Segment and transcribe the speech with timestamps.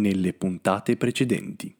[0.00, 1.74] nelle puntate precedenti.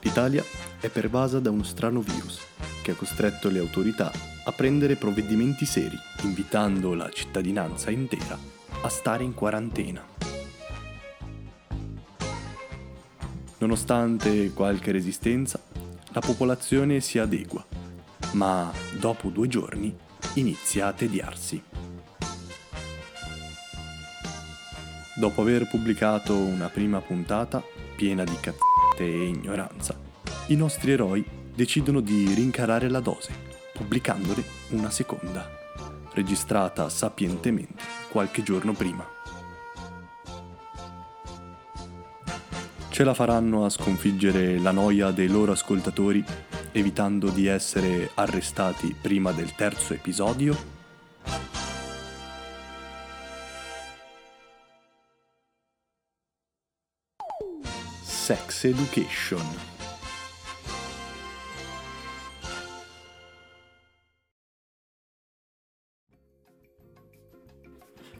[0.00, 0.44] L'Italia
[0.80, 2.40] è pervasa da uno strano virus
[2.82, 4.10] che ha costretto le autorità
[4.44, 8.38] a prendere provvedimenti seri, invitando la cittadinanza intera
[8.80, 10.02] a stare in quarantena.
[13.58, 15.60] Nonostante qualche resistenza,
[16.12, 17.66] la popolazione si adegua,
[18.32, 19.96] ma dopo due giorni
[20.34, 21.62] inizia a tediarsi.
[25.14, 27.62] Dopo aver pubblicato una prima puntata
[27.96, 29.98] piena di cazzate e ignoranza,
[30.48, 33.32] i nostri eroi decidono di rincarare la dose,
[33.72, 35.50] pubblicandone una seconda,
[36.12, 39.04] registrata sapientemente qualche giorno prima.
[42.90, 46.24] Ce la faranno a sconfiggere la noia dei loro ascoltatori,
[46.80, 50.76] evitando di essere arrestati prima del terzo episodio?
[58.04, 59.42] Sex Education.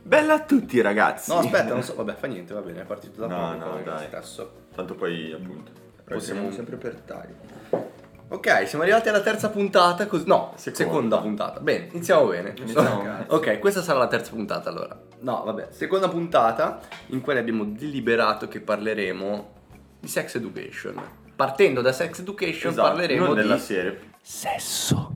[0.02, 1.30] Bella a tutti ragazzi!
[1.30, 1.94] No, aspetta, non so.
[1.94, 3.70] Vabbè, fa niente, va bene, è partito da No, poco.
[3.72, 4.06] no, il dai.
[4.06, 4.52] Stesso.
[4.74, 5.70] Tanto poi appunto.
[6.04, 7.87] Possiamo- Possiamo sempre per taglio.
[8.30, 10.06] Ok, siamo arrivati alla terza puntata.
[10.06, 10.84] cos- No, seconda.
[10.84, 11.18] Seconda.
[11.18, 11.60] puntata.
[11.60, 12.52] Bene, iniziamo bene.
[12.58, 13.24] Iniziamo.
[13.28, 14.98] ok, questa sarà la terza puntata allora.
[15.20, 19.52] No, vabbè, seconda puntata in cui abbiamo deliberato che parleremo
[20.00, 21.00] di sex education.
[21.34, 24.00] Partendo da sex education Esatto, parleremo non della di serie.
[24.20, 25.14] sesso.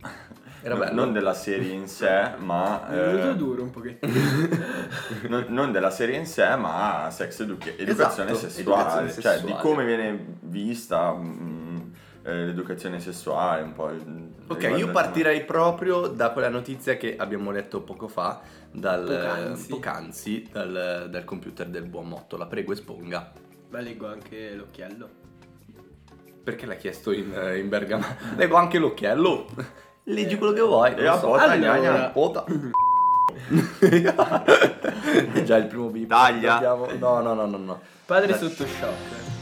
[0.64, 0.94] Era bello.
[0.94, 2.88] Non della serie in sé, ma.
[2.88, 4.12] È venuto eh, duro un pochettino.
[5.28, 8.80] non, non della serie in sé, ma sex educa- educazione Esatto, sessuale.
[8.80, 9.44] educazione cioè sessuale.
[9.46, 11.71] di come viene vista mm,
[12.24, 13.90] eh, l'educazione sessuale, un po'.
[14.48, 19.68] Ok, io partirei proprio da quella notizia che abbiamo letto poco fa, dal, Poc'anzi.
[19.68, 22.36] poc'anzi, dal, dal computer del buon Motto.
[22.36, 23.32] La prego esponga.
[23.70, 25.08] Ma leggo anche l'occhiello.
[26.44, 28.04] Perché l'ha chiesto in, in Bergamo?
[28.36, 29.46] Leggo anche l'occhiello.
[30.04, 30.92] Leggi quello che vuoi.
[30.92, 31.26] E non a so.
[31.28, 32.44] pota, Allora, pota.
[35.44, 36.08] Già il primo bip.
[36.08, 36.60] Taglia.
[36.60, 37.80] No, no, no, no, no.
[38.04, 38.38] Padre Dai.
[38.38, 39.41] sotto shock.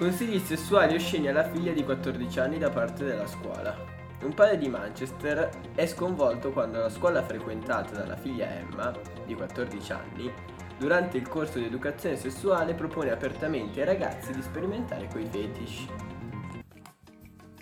[0.00, 3.76] Consigli sessuali osceni alla figlia di 14 anni da parte della scuola.
[4.22, 8.94] Un padre di Manchester è sconvolto quando la scuola frequentata dalla figlia Emma,
[9.26, 10.32] di 14 anni,
[10.78, 15.86] durante il corso di educazione sessuale propone apertamente ai ragazzi di sperimentare coi fetish.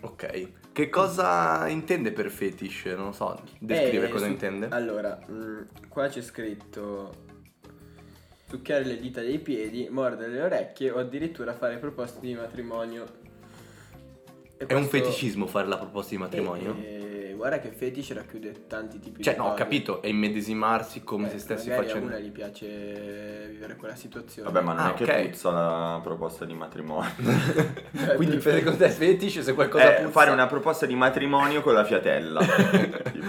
[0.02, 0.52] Ok.
[0.70, 2.84] Che cosa intende per fetish?
[2.94, 3.42] Non lo so.
[3.58, 4.68] Descrive Eh, cosa su- intende.
[4.70, 7.10] Allora, mm, qua c'è scritto
[8.48, 13.04] succhiare le dita dei piedi, mordere le orecchie o addirittura fare proposte di matrimonio.
[14.60, 16.74] E È un questo- feticismo fare la proposta di matrimonio?
[16.82, 19.62] Eh, guarda che fetish racchiude tanti tipi Cioè, di no, ho cose.
[19.62, 22.06] capito, è immedesimarsi come Eh, se stessi magari facendo.
[22.08, 24.50] a una gli piace vivere quella situazione.
[24.50, 25.28] Vabbè, ma non Ah, è che ok.
[25.28, 27.12] puzza la proposta di matrimonio.
[27.94, 31.60] Cioè, Quindi per- secondo te fetish se qualcosa Eh, puzza- fare una proposta di matrimonio
[31.60, 32.40] con la fiatella.
[33.12, 33.26] Tipo,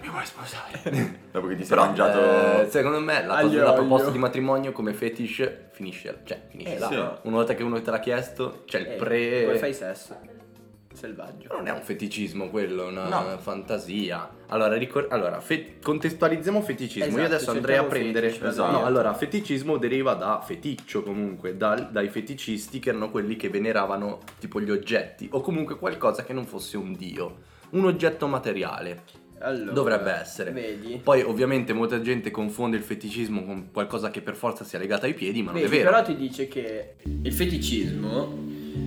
[0.00, 1.21] Mi vuoi sposare?
[1.32, 2.62] Dopo che ti sei Però, mangiato.
[2.62, 3.74] eh, secondo me la, Aglio, la aglio.
[3.80, 6.88] proposta di matrimonio come fetish finisce, cioè finisce Eh, là.
[6.88, 6.94] sì.
[7.26, 9.44] Una volta che uno te l'ha chiesto, c'è il eh, pre...
[9.46, 10.16] Poi fai sesso.
[10.94, 11.48] Selvaggio.
[11.54, 13.38] Non è un feticismo quello, è una No.
[13.38, 14.28] fantasia.
[14.48, 17.06] Allora, ricor- allora, fe- contestualizziamo feticismo.
[17.06, 18.28] Io Esatto, adesso andrei a prendere.
[18.28, 18.70] fetish, esatto.
[18.72, 24.18] No, allora, feticismo deriva da feticcio comunque, dal- dai feticisti che erano quelli che veneravano
[24.38, 27.36] tipo gli oggetti o comunque qualcosa che non fosse un dio.
[27.70, 29.02] Un oggetto materiale.
[29.42, 30.50] Allora, Dovrebbe essere.
[30.52, 31.00] Vedi?
[31.02, 35.14] Poi ovviamente molta gente confonde il feticismo con qualcosa che per forza sia legato ai
[35.14, 35.90] piedi, ma non Vedi, è vero.
[35.90, 38.38] però ti dice che il feticismo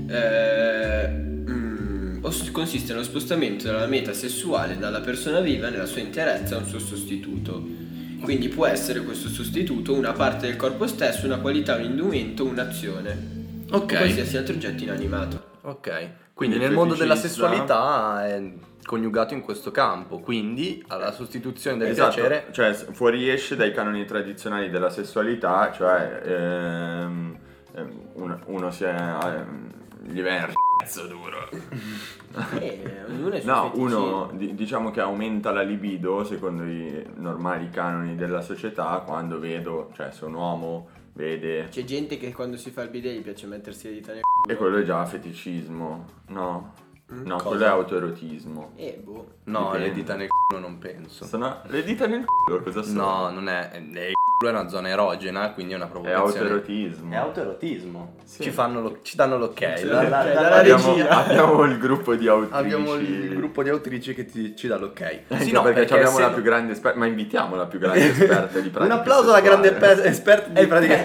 [0.09, 6.59] eh, mm, consiste nello spostamento della meta sessuale dalla persona viva nella sua interezza a
[6.59, 7.83] un suo sostituto.
[8.21, 13.33] Quindi può essere questo sostituto una parte del corpo stesso, una qualità, un indumento, un'azione.
[13.71, 13.97] O Ok.
[13.97, 15.43] qualsiasi altro oggetto inanimato.
[15.61, 16.09] Ok.
[16.33, 18.41] Quindi Il nel mondo della sessualità è
[18.85, 24.69] coniugato in questo campo, quindi alla sostituzione del Esatto, piacere cioè fuoriesce dai canoni tradizionali
[24.69, 27.37] della sessualità, cioè ehm,
[27.73, 29.71] ehm, uno, uno si è, ehm,
[30.03, 31.49] gli viene il cazzo duro.
[32.59, 38.41] E ognuno No, uno di- diciamo che aumenta la libido secondo i normali canoni della
[38.41, 42.89] società quando vedo, cioè se un uomo vede C'è gente che quando si fa il
[42.89, 46.73] bidet gli piace mettersi le dita nel e quello è già feticismo, no?
[47.13, 47.47] Mm, No, cosa?
[47.49, 48.71] quello è autoerotismo.
[48.75, 49.27] Eh, boh.
[49.45, 49.87] No, Dipende.
[49.87, 51.25] le dita nel c***o non penso.
[51.25, 53.01] Sono le dita nel culo, cosa sono?
[53.01, 53.69] No, non è.
[53.69, 56.27] è- culo è una zona erogena, quindi è una È provocazione.
[56.29, 57.13] autoerotismo.
[57.13, 58.15] È autoerotismo.
[58.25, 58.41] Sì.
[58.43, 59.77] Ci, fanno lo- ci danno l'ok.
[59.77, 61.09] Sì, La- la- ok, la- dalla abbiamo, regia.
[61.09, 62.53] abbiamo il gruppo di autrici.
[62.55, 65.01] Abbiamo il gruppo di autrici che ti- ci dà l'ok.
[65.27, 67.99] Anche Sì, no, perché, abbiamo la se- più grande esperta, ma invitiamo la più grande
[68.09, 69.69] esperta di Un pratica applauso alla sessuale.
[69.69, 70.95] grande pe- esperta di pratica.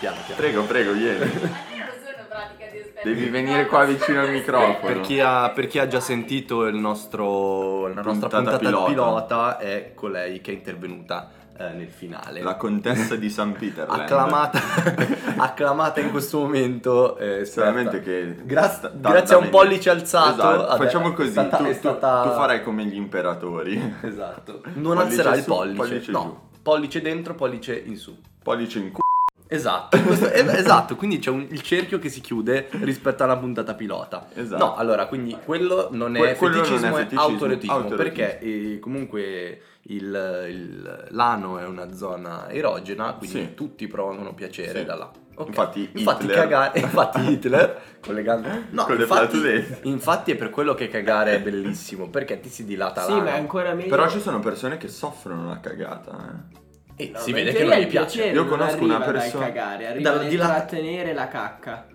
[0.00, 0.34] Piano, piano.
[0.36, 1.18] Prego, prego, vieni.
[1.20, 2.84] Ma io non sono pratica di esperti.
[3.02, 4.78] Devi venire qua vicino al microfono.
[4.80, 8.86] Per chi, ha, per chi ha già sentito il nostro, la nostra Puntata puntata pilota.
[8.86, 12.42] pilota, è colei che è intervenuta eh, nel finale.
[12.42, 14.00] La contessa di San Peterland.
[14.00, 14.58] acclamata,
[15.36, 17.16] acclamata in questo momento.
[17.18, 17.44] Eh.
[17.44, 20.32] Solamente che Gra- sta- grazie a un pollice alzato.
[20.42, 21.30] Esatto, vabbè, facciamo così.
[21.30, 23.94] stata- tu, stata- tu farai come gli imperatori.
[24.02, 24.62] Esatto.
[24.74, 25.76] Non Pollice alzerà il su, pollice.
[25.76, 26.58] pollice no, giù.
[26.62, 28.16] pollice dentro, pollice in su.
[28.42, 29.04] Pollice in c***o.
[29.48, 34.26] Esatto, questo- esatto, quindi c'è un- il cerchio che si chiude rispetto alla puntata pilota.
[34.34, 34.64] Esatto.
[34.64, 37.88] No, allora, quindi quello non è Que- quello non è feticismo, è, feticismo, autoerotismo.
[37.94, 43.54] perché eh, comunque il, il- l'ano è una zona erogena, quindi Sì.
[43.54, 44.84] tutti provano piacere Sì.
[44.84, 45.10] da là.
[45.38, 45.48] Ok.
[45.48, 48.48] Infatti infatti Hitler- cagare, infatti Hitler, collegando...
[48.70, 52.64] No, Con le infatti, infatti è per quello che cagare è bellissimo, perché ti si
[52.64, 53.22] dilata Sì, l'ano.
[53.24, 53.90] ma è ancora meglio.
[53.90, 56.42] Però ci sono persone che soffrono la cagata.
[56.52, 56.64] Eh.
[56.96, 58.18] E No, si vede che non gli piace.
[58.18, 61.86] piacere Io conosco una persona- dal cagare, arriva dal di là- trattenere la cacca.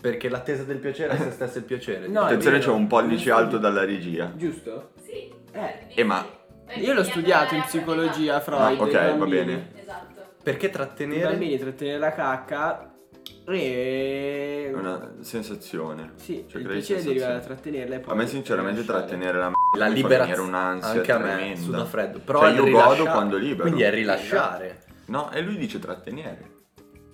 [0.00, 2.08] Perché l'attesa del piacere è se stesso il piacere.
[2.08, 4.32] No, Attenzione, c'è un pollice alto dalla regia.
[4.34, 4.90] Giusto?
[5.02, 5.32] Sì.
[5.52, 6.24] Eh, Eh, ma-
[6.76, 8.60] Io l'ho studiato in psicologia, Freud.
[8.80, 9.70] Ah, ok, i va bene.
[9.80, 10.22] Esatto.
[10.42, 11.22] Perché I trattenere?
[11.30, 12.91] bambini trattenere la cacca
[13.46, 14.70] e...
[14.72, 16.12] È una sensazione.
[16.16, 17.40] Sì, Cioè, il piacere deriva da sensazione.
[17.60, 21.32] trattenerla e poi A me sinceramente trattenere la m***a La liberazione un'ansia anche a me
[21.34, 21.60] tremenda.
[21.60, 23.62] suda freddo però Cioè, è io rilasciare- godo quando libero.
[23.62, 26.50] quindi è rilasciare No, e lui dice trattenere.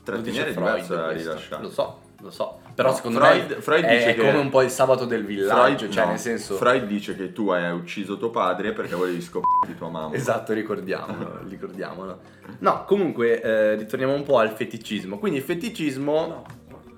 [0.04, 1.62] Trattenere è diverso da rilasciare.
[1.62, 4.50] lo so lo so però No, secondo Freud- me Freud è dice che- come un
[4.50, 7.72] po' il sabato del villaggio Freud, cioè no, nel senso Freud dice che tu hai
[7.72, 10.14] ucciso tuo padre perché volevi scoprire tua mamma.
[10.14, 12.20] Esatto, ricordiamolo, ricordiamolo.
[12.60, 15.18] No, comunque, eh, ritorniamo un po' al feticismo.
[15.18, 16.44] Quindi il feticismo,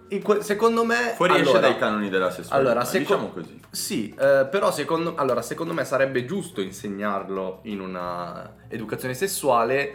[0.08, 1.14] in que- secondo me...
[1.14, 2.56] Fuoriesce allora, dai canoni della sessualità.
[2.56, 3.58] Allora, seco- diciamo così.
[3.70, 9.94] Sì, eh, però secondo, allora, secondo me sarebbe giusto insegnarlo in una educazione sessuale,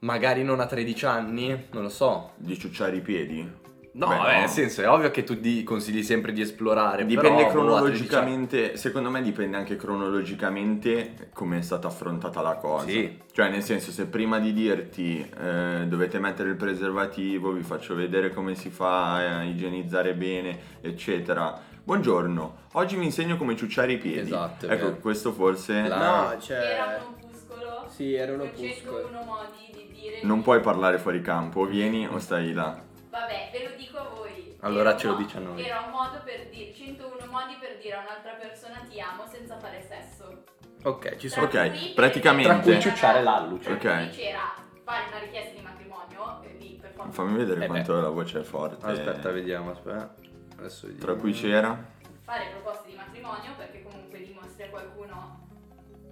[0.00, 2.34] magari non a 13 anni, non lo so.
[2.36, 3.64] Di ciucciare i piedi.
[3.96, 4.22] No, Beh, no.
[4.40, 7.06] nel senso, è ovvio che tu di- consigli sempre di esplorare.
[7.06, 11.86] Dipende però, boh, a 13 anni- cronologicamente, secondo me dipende anche cronologicamente come è stata
[11.88, 12.86] affrontata la cosa.
[12.86, 13.18] Sì.
[13.32, 18.34] Cioè, nel senso, se prima di dirti eh, dovete mettere il preservativo, vi faccio vedere
[18.34, 21.58] come si fa a igienizzare bene, eccetera.
[21.82, 24.28] Buongiorno, oggi vi insegno come ciucciare i piedi.
[24.28, 24.96] Esatto, ecco, vero.
[24.96, 26.56] questo forse La- No, cioè...
[26.58, 27.86] Era un opuscolo.
[27.88, 29.00] Sì, era un opuscolo.
[29.04, 30.20] 101 modi di dire.
[30.24, 32.82] non puoi parlare fuori campo, vieni o stai là.
[33.18, 34.56] Vabbè, ve lo dico a voi.
[34.60, 35.64] Allora Era ce lo mo- dice a noi.
[35.64, 39.58] Era un modo per dire 101 modi per dire a un'altra persona ti amo senza
[39.58, 40.44] fare sesso.
[40.84, 41.46] Ok, ci Tra sono...
[41.46, 43.76] Ok, cui- praticamente- Tra cui ciucciare l'alluce.
[43.78, 44.10] Tra Ok.
[44.10, 44.54] c'era
[44.84, 47.10] fare una richiesta di matrimonio, e lì per forza.
[47.10, 48.84] Fammi vedere Eh quanto la voce è forte.
[48.84, 50.14] Aspetta, vediamo, aspetta.
[50.58, 51.12] Adesso vediamo.
[51.12, 51.84] Tra cui c'era?
[52.22, 55.48] Fare proposte di matrimonio perché comunque dimostri a qualcuno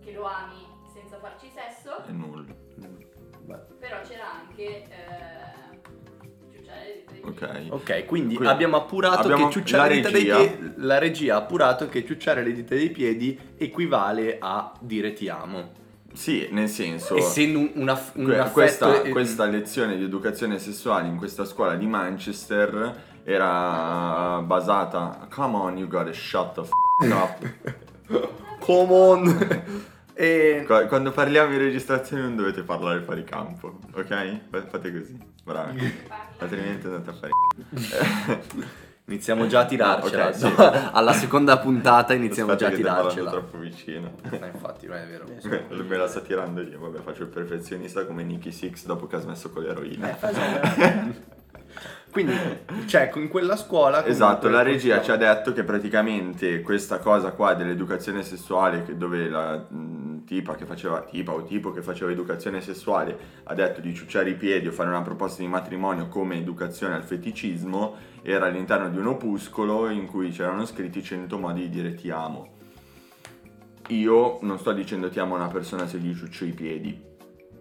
[0.03, 2.03] che lo ami senza farci sesso.
[2.07, 2.53] E nulla.
[3.45, 3.57] Beh.
[3.79, 5.64] Però c'era anche eh,
[7.27, 7.49] Ok.
[7.71, 10.37] Ok, quindi Quindi abbiamo appurato abbiamo che ciucciare le la dita dei regia.
[10.37, 10.73] piedi.
[10.77, 15.83] La regia ha appurato che ciucciare le dita dei piedi equivale a dire ti amo.
[16.13, 17.17] Sì, nel senso...
[17.17, 21.75] Essendo un, una, un Que- questa, eh, questa lezione di educazione sessuale in questa scuola
[21.77, 26.71] di Manchester era basata come on you gotta shut the f
[27.11, 27.53] up
[28.61, 29.85] Come on!
[30.15, 30.63] E...
[30.67, 34.39] Qu- quando parliamo di registrazione non dovete parlare fuori campo ok?
[34.51, 35.93] Fa- fate così bravi
[36.39, 37.33] altrimenti andate a fare
[39.07, 40.29] Iniziamo già a tirarcela.
[40.29, 40.51] Ok, sì.
[40.57, 43.31] Alla seconda puntata iniziamo Aspetta già a tirarcela.
[43.33, 45.27] troppo vicino Eh, infatti, non è vero.
[45.85, 49.21] me la sta tirando io vabbè faccio il perfezionista come Nicky Six dopo che ha
[49.21, 51.34] smesso con l'eroina Eh, esatto.
[52.11, 52.33] Quindi,
[52.87, 54.05] cioè, in quella scuola...
[54.07, 59.29] Esatto, la regia ci ha detto che praticamente questa cosa qua dell'educazione sessuale, che- dove
[59.29, 63.93] la mh, tipa che faceva, tipa o tipo che faceva educazione sessuale, ha detto di
[63.93, 68.89] ciucciare i piedi o fare una proposta di matrimonio come educazione al feticismo, era all'interno
[68.91, 72.53] di un opuscolo in cui c'erano scritti 100 modi di dire ti amo.
[73.89, 77.13] Io non sto dicendo ti amo a una persona se gli ciuccio i piedi,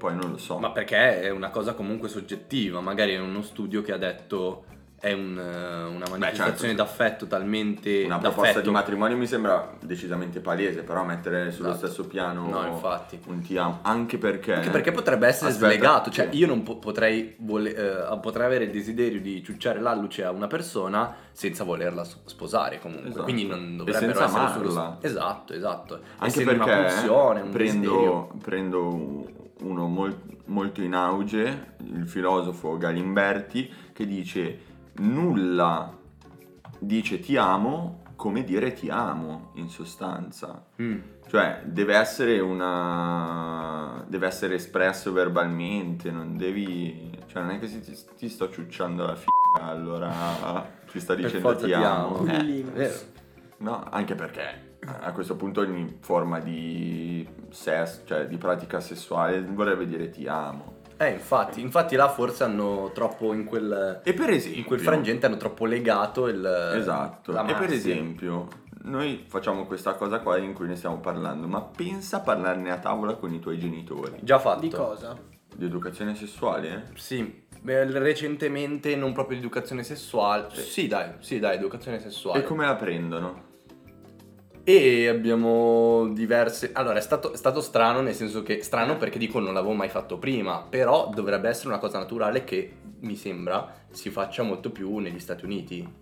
[0.03, 0.57] poi non lo so.
[0.60, 4.65] Ma perché è una cosa comunque soggettiva, magari è uno studio che ha detto
[5.00, 8.03] è un, eh, una manifestazione certo, d'affetto talmente...
[8.05, 8.33] Una d'affetto.
[8.33, 11.88] proposta di matrimonio mi sembra decisamente palese, però mettere sullo Esatto.
[11.88, 13.19] stesso piano No, infatti.
[13.25, 14.53] un ti amo, anche perché...
[14.53, 16.38] Anche perché potrebbe essere Aspetta, slegato, cioè sì.
[16.38, 20.48] io non po- potrei, vole- eh, potrei avere il desiderio di ciucciare l'alluce a una
[20.48, 23.24] persona senza volerla sposare comunque, Esatto.
[23.24, 24.98] quindi non E dovrebbero senza essere sullo amarla.
[25.01, 25.93] Esatto, esatto.
[26.19, 28.27] Anche Essendo perché una pulsione, un desiderio.
[28.38, 29.25] prendo, prendo
[29.63, 35.98] uno mol- molto in auge, il filosofo Galimberti, che dice nulla
[36.79, 40.65] dice ti amo come dire ti amo in sostanza.
[40.82, 41.00] Mm.
[41.27, 44.05] Cioè, deve essere una.
[44.08, 47.12] deve essere espresso verbalmente, non devi.
[47.25, 51.55] Cioè, non è che se ti, ti sto ciucciando la figa, allora ti sta dicendo
[51.55, 52.20] ti, ti amo.
[52.20, 52.75] amo.
[52.75, 52.93] Eh,
[53.58, 59.86] no, anche perché a questo punto ogni forma di sesso, cioè di pratica sessuale, vorrebbe
[59.86, 60.82] dire ti amo.
[60.98, 64.60] Eh, infatti, infatti là forse hanno troppo in quel, E per esempio.
[64.60, 66.46] in quel frangente hanno troppo legato il...
[66.75, 67.32] Esatto.
[67.32, 68.48] la E per esempio,
[68.84, 72.78] noi facciamo questa cosa qua in cui ne stiamo parlando, ma pensa a parlarne a
[72.78, 74.18] tavola con i tuoi genitori.
[74.22, 74.62] Già fatto.
[74.62, 75.18] Di cosa?
[75.56, 76.90] Di educazione sessuale?
[76.96, 80.48] Sì, beh, recentemente non proprio di educazione sessuale.
[80.54, 82.40] Sì, dai, sì, dai, educazione sessuale.
[82.40, 83.52] E come la prendono?
[84.65, 86.70] E abbiamo diverse.
[86.74, 89.89] Allora, è stato, è stato strano, nel senso che strano perché dico non l'avevo mai
[89.89, 94.98] fatto prima, però dovrebbe essere una cosa naturale che mi sembra si faccia molto più
[95.00, 96.01] negli Stati Uniti.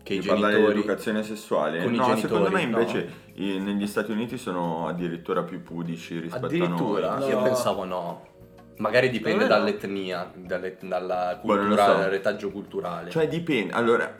[0.00, 0.78] Che i Di parlare di genitori.
[0.78, 1.82] educazione sessuale?
[1.82, 2.78] con i no, genitori, secondo me no.
[2.80, 7.28] invece i- negli Stati Uniti sono addirittura più pudici rispetto Addirittura, a noi.
[7.30, 7.42] io No.
[7.42, 8.26] pensavo no.
[8.76, 9.48] Magari dipende no.
[9.48, 11.92] dall'etnia, dalle- dalla Boh, cultura, so.
[11.98, 13.10] dal retaggio culturale.
[13.10, 14.16] Cioè dipende, allora,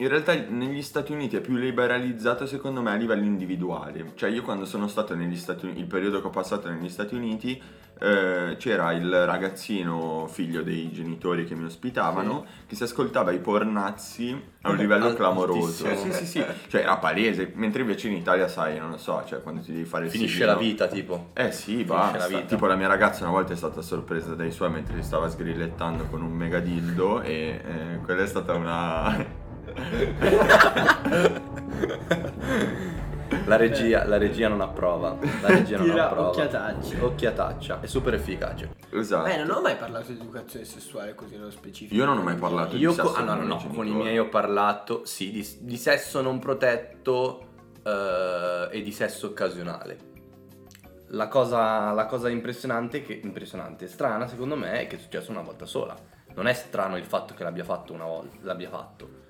[0.00, 4.12] in realtà negli Stati Uniti è più liberalizzato secondo me a livello individuale.
[4.14, 7.16] Cioè io quando sono stato negli Stati Uniti, il periodo che ho passato negli Stati
[7.16, 7.60] Uniti,
[8.00, 14.40] eh, c'era il ragazzino figlio dei genitori che mi ospitavano che si ascoltava i pornazzi
[14.60, 15.84] a un livello clamoroso.
[15.86, 16.12] altissimo.
[16.12, 19.42] Sì, sì, sì, cioè era palese, mentre invece in Italia sai, non lo so, cioè
[19.42, 21.30] quando ti devi fare il Finisce sigillo- la vita, tipo.
[21.34, 22.18] eh sì, Finisce basta.
[22.18, 22.40] la vita.
[22.42, 26.04] Tipo la mia ragazza una volta è stata sorpresa dai suoi mentre si stava sgrillettando
[26.04, 29.46] con un mega dildo e eh, quella è stata una...
[33.44, 35.16] La regia, la regia non approva.
[35.40, 36.28] La regia non Tira approva.
[36.28, 37.04] occhiataccia.
[37.04, 37.80] Occhiataccia.
[37.80, 38.74] È super efficace.
[38.90, 39.28] esatto.
[39.28, 41.94] Beh, non ho mai parlato di educazione sessuale così nello specifico.
[41.94, 43.86] Io non ho mai parlato di Io sesso co- allora, con i no, miei con
[43.86, 47.46] i miei ho parlato, sì, di, di sesso non protetto
[47.82, 50.06] eh, e di sesso occasionale.
[51.12, 55.40] La cosa, la cosa impressionante, che, impressionante, strana secondo me, è che è successo una
[55.40, 55.96] volta sola.
[56.34, 59.26] Non è strano il fatto che l'abbia fatto una volta, l'abbia fatto.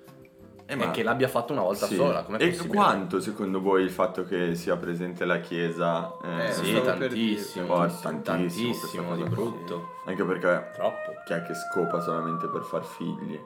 [0.69, 1.95] Eh, è ma- che l'abbia fatto una volta Sì.
[1.95, 2.75] sola, com'è E possibile?
[2.75, 6.15] quanto secondo voi il fatto che sia presente la chiesa?
[6.23, 9.87] eh, Eh, Sì, stavo per tantissimo, Oh, tantissimo, tantissimo tantissimo di brutto.
[10.05, 11.13] Anche perché Troppo.
[11.25, 13.39] chi è che scopa solamente per far figli?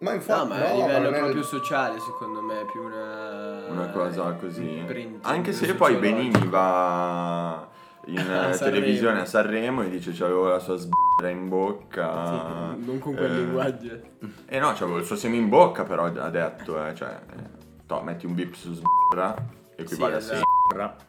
[0.00, 3.66] Ma No, ma a livello proprio sociale, secondo me, è più una...
[3.68, 4.78] Una cosa così.
[4.78, 5.96] imprinting Anche se poi.
[5.96, 7.67] Benini va
[8.08, 12.74] in A eh, televisione a Sanremo e dice c'avevo la sua sbra in bocca.
[12.78, 14.00] Sì, non con quel eh, linguaggio.
[14.46, 18.00] Eh no, c'avevo il suo seme in bocca però ha detto, eh, cioè, eh, to,
[18.02, 19.34] metti un bip su sbra,
[19.76, 21.06] equivale Sì, a sì.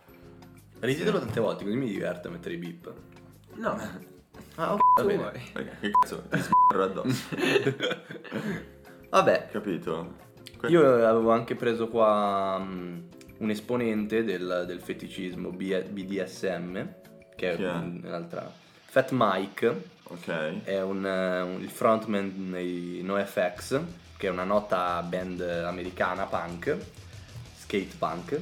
[0.80, 2.94] Riditelo tante volte, così mi diverte a mettere i beep.
[3.56, 3.78] No,
[4.56, 5.18] Ah, ok, va bene.
[5.18, 5.42] vuoi?
[5.54, 7.36] Perché che cazzo ti sbra addosso,
[9.10, 10.16] Vabbè, capito?
[10.58, 13.00] Que- io avevo anche preso qua mm,
[13.40, 16.80] un esponente del, del feticismo BDSM,
[17.36, 17.66] che è è?
[17.68, 18.52] un'altra...
[18.86, 20.64] Fat Mike, Ok.
[20.64, 23.80] è un, un- il frontman dei NoFX,
[24.18, 26.76] che è una nota band americana punk,
[27.60, 28.40] skate punk,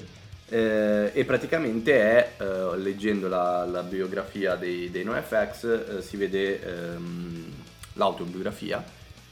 [0.50, 5.64] eh, e praticamente è, eh, leggendo la, la biografia dei, dei NoFX,
[5.98, 7.46] eh, si vede ehm,
[7.94, 8.82] l'autobiografia,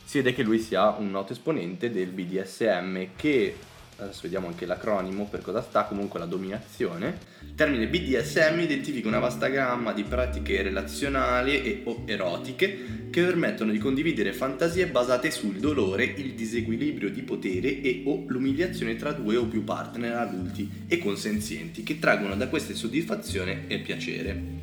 [0.03, 3.55] si vede che lui sia un noto esponente del BDSM che,
[3.97, 7.17] adesso vediamo anche l'acronimo per cosa sta, comunque la dominazione.
[7.41, 13.71] Il termine BDSM identifica una vasta gamma di pratiche relazionali e o erotiche che permettono
[13.71, 19.37] di condividere fantasie basate sul dolore, il disequilibrio di potere e o l'umiliazione tra due
[19.37, 24.53] o più partner adulti e consenzienti che traggono da queste soddisfazione e piacere.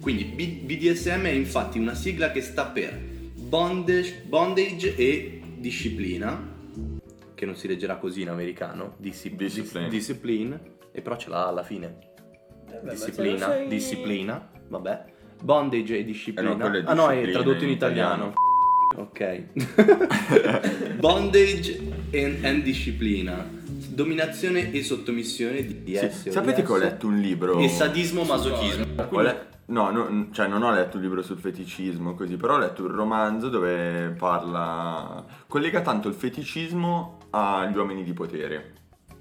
[0.00, 2.98] Quindi BDSM è infatti una sigla che sta per
[3.34, 6.58] bondage, bondage e disciplina,
[7.40, 9.88] che non si leggerà così in americano, disci- Discipline.
[9.88, 10.60] dis- discipline,
[10.92, 11.96] e però ce l'ha alla fine.
[12.66, 15.04] Se disciplina, sai- disciplina, vabbè.
[15.42, 16.50] Bondage e disciplina.
[16.52, 18.34] Eh no, ah no, è tradotto in in italiano.
[18.94, 19.44] Ok.
[21.00, 21.80] Bondage
[22.12, 23.48] and, and disciplina.
[23.88, 26.28] dominazione e sottomissione di Sì, S.
[26.28, 27.58] Sapete che ho letto un libro...
[27.58, 28.84] E sadismo masochismo.
[29.22, 32.82] Le- No, no, cioè non ho letto un libro sul feticismo così, però ho letto
[32.82, 35.24] un romanzo dove parla...
[35.46, 38.72] collega tanto il feticismo agli uomini di potere.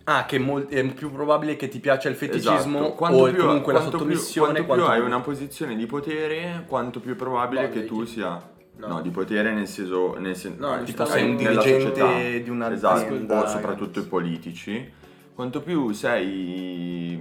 [0.05, 2.93] Ah, che mol- è più probabile che ti piaccia il feticismo Esatto.
[2.95, 4.65] Quanto o più- comunque la quanto più- sottomissione.
[4.65, 8.57] quanto più hai una posizione di potere, quanto più è probabile Boh, che tu sia...
[8.77, 8.87] No.
[8.87, 9.01] No.
[9.01, 10.15] di potere nel senso...
[10.17, 13.51] Nel sen- No, eh, tipo sei un dirigente di un'azienda, Esatto, o ragazzi.
[13.51, 14.91] soprattutto i politici.
[15.35, 17.17] Quanto più sei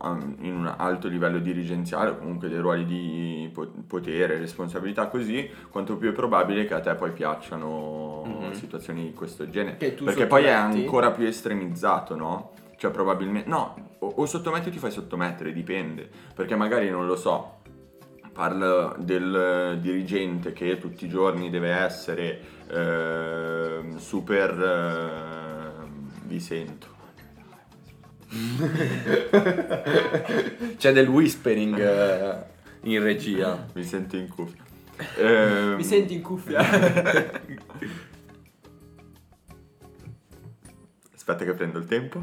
[0.00, 5.96] in un alto livello dirigenziale o comunque dei ruoli di po- potere, responsabilità così, quanto
[5.96, 8.52] più è probabile che a te poi piacciono Mhm.
[8.52, 9.76] situazioni di questo genere.
[9.76, 10.80] Perché poi è sottometti?
[10.80, 12.52] ancora più estremizzato, no?
[12.76, 13.48] Cioè probabilmente...
[13.48, 16.08] No, o, o sottometti o ti fai sottomettere, dipende.
[16.32, 17.56] Perché magari non lo so,
[18.32, 19.34] parla del
[19.74, 22.40] eh, dirigente che tutti i giorni deve essere
[22.70, 24.50] ehm, super...
[24.50, 26.86] ehm, vi sento.
[30.76, 32.44] C'è del whispering eh,
[32.82, 33.66] in regia.
[33.74, 34.66] Mi sento in cuffia.
[35.16, 36.58] Ehm, Mi senti in cuffia?
[41.14, 42.20] Aspetta che prendo il tempo.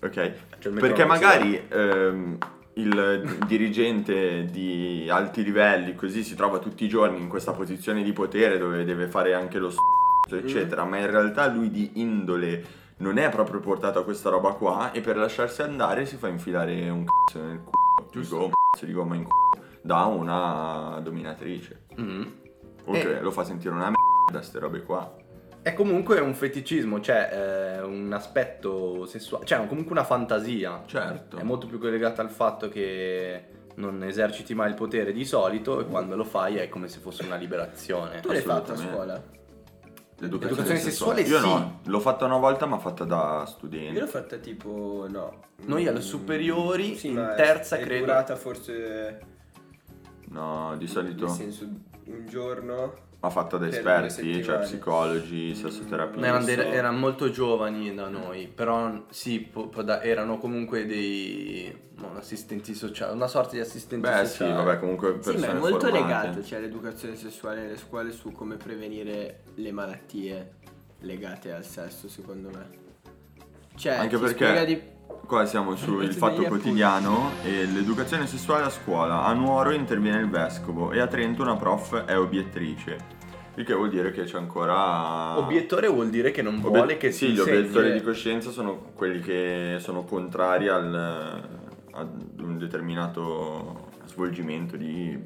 [0.00, 0.32] Ok.
[0.78, 2.38] Perché magari ehm,
[2.74, 8.12] il dirigente di alti livelli così si trova tutti i giorni in questa posizione di
[8.12, 12.64] potere dove deve fare anche lo s***o, eccetera, ma in realtà lui di indole
[12.98, 16.88] non è proprio portato a questa roba qua e per lasciarsi andare si fa infilare
[16.88, 18.44] un cazzo nel culo, giusto?
[18.44, 21.82] Un cazzo di gomma in culo da una dominatrice.
[21.96, 22.32] Mhm.
[22.86, 23.20] O che Eh.
[23.20, 25.16] lo fa sentire una merda, ste robe qua.
[25.62, 30.82] È comunque un feticismo, cioè eh, un aspetto sessuale, cioè comunque una fantasia.
[30.86, 31.38] Certo.
[31.38, 33.44] È molto più collegata al fatto che
[33.76, 37.24] non eserciti mai il potere di solito e quando lo fai è come se fosse
[37.24, 38.20] una liberazione.
[38.20, 39.22] tu l'hai fatto a scuola?
[40.18, 41.46] L'educazione sessuale Io sì.
[41.46, 43.98] no, l'ho fatta una volta ma fatta da Io studente.
[44.00, 45.40] l'ho fatta tipo, no.
[45.66, 48.04] Noi alle superiori, sì, in ma è- terza è credo.
[48.06, 49.18] durata forse,
[50.28, 51.64] No, di nel solito senso,
[52.06, 52.94] un giorno.
[53.24, 56.20] Ma fatta da esperti, cioè psicologi, sessoterapia.
[56.20, 60.84] No, erano, dei- erano molto giovani da noi, però sì, po- po- da- erano comunque
[60.84, 64.52] dei no, assistenti sociali, una sorta di assistenti Beh sì, sociali.
[64.52, 66.02] vabbè, comunque Sì, persone ma è molto formate.
[66.02, 70.52] legato, cioè l'educazione sessuale nelle scuole su come prevenire le malattie
[71.00, 72.82] legate al sesso, secondo me.
[73.76, 78.70] Cioè, Anche ti perché- spiega di- Qua siamo sul fatto quotidiano e l'educazione sessuale a
[78.70, 79.24] scuola.
[79.24, 83.22] A Nuoro interviene il vescovo e a Trento una prof è obiettrice.
[83.56, 85.38] Il che vuol dire che c'è ancora...
[85.38, 87.56] Obiettore vuol dire che non Obie- vuole che sì, si gli insegni.
[87.58, 90.94] obiettori di coscienza sono quelli che sono contrari al,
[91.92, 95.18] ad un determinato svolgimento di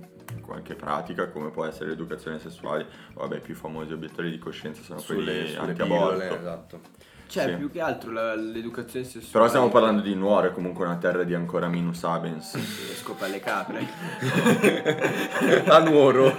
[0.42, 2.86] qualche pratica come può essere l'educazione sessuale.
[3.14, 6.18] Vabbè, i più famosi obiettori di coscienza sono sulle, quelli sulle anti-aborto.
[6.18, 6.80] pillole, esatto.
[7.28, 7.54] Cioè, Sì.
[7.56, 9.28] più che altro la- l'educazione sessuale.
[9.32, 12.56] Però stiamo parlando di Nuoro, è comunque una terra di ancora minus abens.
[12.98, 13.86] Scopa alle capre.
[15.68, 16.34] a Nuoro.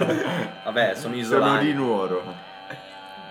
[0.64, 1.66] Vabbè, sono Sono isolani.
[1.66, 2.48] di Nuoro.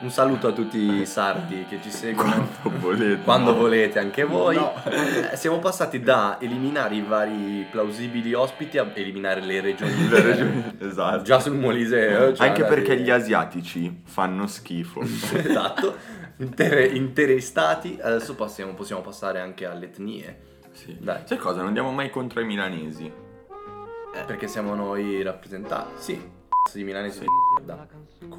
[0.01, 2.47] Un saluto a tutti i sardi che ci seguono.
[2.61, 3.21] Quando volete.
[3.23, 3.57] Quando no?
[3.57, 4.55] volete, anche voi.
[4.55, 4.73] No.
[4.85, 10.07] Eh, siamo passati da eliminare i vari plausibili ospiti a eliminare le regioni.
[10.07, 11.23] Le regioni- esatto.
[11.23, 12.31] Già sul Moliseo.
[12.33, 15.01] cioè, Anche perché gli asiatici fanno schifo.
[15.35, 15.97] esatto.
[16.39, 17.99] Intere, interi stati.
[18.01, 20.47] Adesso passiamo, possiamo passare anche alle etnie.
[20.71, 20.95] Sì.
[20.99, 21.21] Dai.
[21.25, 21.57] Sai cosa?
[21.57, 23.05] Non andiamo mai contro i milanesi.
[24.15, 25.91] Eh, perché siamo noi rappresentati.
[25.97, 26.15] Sì.
[26.15, 27.19] c***o di milanesi.
[27.19, 27.25] Sì.
[27.57, 27.87] merda.
[28.29, 28.35] Co-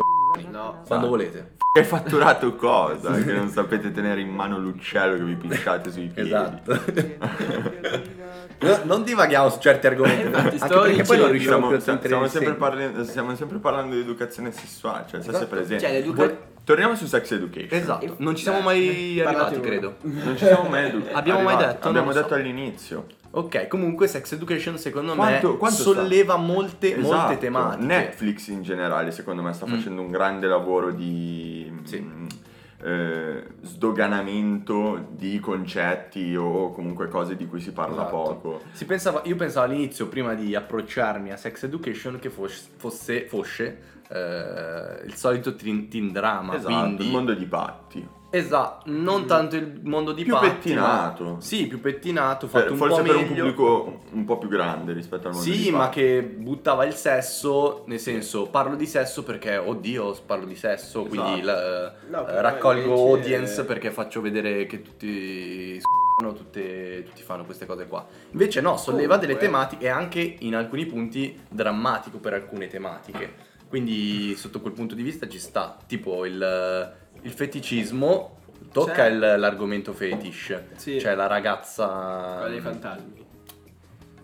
[0.49, 0.83] No.
[0.87, 1.07] Quando Esatto.
[1.09, 1.53] volete.
[1.77, 3.13] Hai fatturato cosa?
[3.21, 6.29] che non sapete tenere in mano l'uccello che vi pisciate sui piedi.
[6.29, 6.79] Esatto.
[8.63, 10.27] No, non divaghiamo su certi argomenti.
[10.27, 13.59] Infatti, anche perché poi non riusciamo più Stiamo, a stiamo, tenere sempre parla- stiamo sempre
[13.59, 15.47] parlando di educazione sessuale, cioè se sei Esatto.
[15.47, 15.83] presente.
[15.83, 16.39] Cioè, l'educa- Vol-
[16.70, 17.68] Torniamo su sex education.
[17.80, 19.66] Esatto, non ci siamo Dai, mai parlate arrivati, voi.
[19.68, 19.94] credo.
[20.24, 21.88] Non ci siamo mai edu- Abbiamo mai detto?
[21.88, 22.35] Abbiamo detto so.
[22.35, 23.06] all'inizio.
[23.33, 27.38] Ok, comunque Sex Education secondo Quanto- me quanto solleva molte, molte Esatto.
[27.38, 27.85] tematiche.
[27.87, 29.70] Netflix in generale, secondo me, sta Mm.
[29.74, 31.98] facendo un grande lavoro di Sì.
[32.00, 32.26] mm,
[32.83, 38.11] eh, sdoganamento di concetti o comunque cose di cui si parla Esatto.
[38.16, 38.62] poco.
[38.73, 43.79] Si pensava, io pensavo all'inizio, prima di approcciarmi a Sex Education, che fos- fosse, fosse
[44.09, 46.55] eh, il solito teen, teen drama.
[46.57, 48.09] esatto, quindi, il mondo di patti.
[48.33, 51.25] Esatto, non tanto il mondo di Più patti, pettinato.
[51.25, 53.35] ma- Sì, più pettinato, Per- fatto un forse po' per un meglio.
[53.37, 57.83] pubblico un po' più grande rispetto al mondo di Sì, ma che buttava il sesso,
[57.87, 61.47] nel senso, parlo di sesso perché, oddio, parlo di sesso, quindi Esatto.
[62.09, 65.81] la- No, eh, raccolgo invece- audience perché faccio vedere che tutti
[66.21, 68.07] tutte, tutti fanno queste cose qua.
[68.33, 73.49] Invece no, solleva delle Comunque- tematiche e anche in alcuni punti drammatico per alcune tematiche.
[73.69, 78.38] Quindi sotto quel punto di vista ci sta, tipo il, il feticismo
[78.72, 80.59] tocca il- l'argomento fetish.
[80.76, 81.00] Sì.
[81.00, 81.87] Cioè la ragazza...
[82.38, 83.26] Quella dei fantasmi.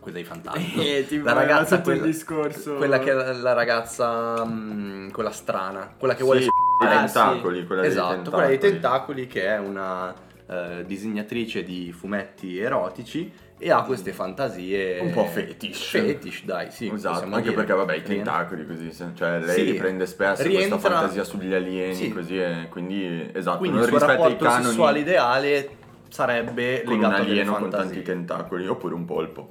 [0.01, 0.75] Quella dei fantasmi.
[0.97, 2.75] Eh, tipo, la ragazza tutto il quella, discorso.
[2.77, 6.89] quella che è la, la ragazza mm, quella strana, quella che Sì, vuole i Ah,
[7.05, 8.31] tentacoli, quella dei Esatto, tentacoli.
[8.45, 10.15] quella dei tentacoli che è una
[10.49, 15.89] eh, disegnatrice di fumetti erotici e ha queste fantasie Un po' fetish.
[15.91, 17.55] Fetish, dai, sì, Esatto, anche dire.
[17.55, 21.95] perché vabbè i tentacoli così, cioè lei Sì, riprende spesso rientra- questa fantasia sugli alieni
[21.95, 22.13] Sì.
[22.13, 25.69] così e quindi esatto, Quindi non il suo rispetta i rapporto canoni sessuale ideale
[26.09, 29.49] sarebbe con un legato a delle alieno con tanti tentacoli oppure un polpo.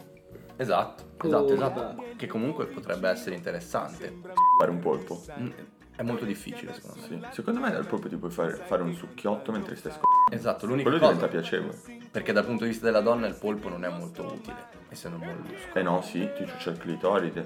[0.58, 1.80] Esatto, Oh, esatto, esatto.
[1.82, 2.04] vabbè.
[2.16, 4.20] Che comunque potrebbe essere interessante.
[4.60, 5.22] Fare un polpo.
[5.40, 5.50] Mm,
[5.98, 7.08] È molto difficile secondo me.
[7.08, 7.36] Sì.
[7.36, 10.32] Secondo me dal polpo ti puoi fare, fare un succhiotto mentre stai scoprendo.
[10.32, 11.78] Esatto, l'unica Quello cosa diventa piacevole.
[12.16, 14.56] Perché dal punto di vista della donna il polpo non è molto utile,
[14.88, 15.78] essendo un mollusco.
[15.78, 17.46] Eh no, sì, ti ciuccia il clitoride.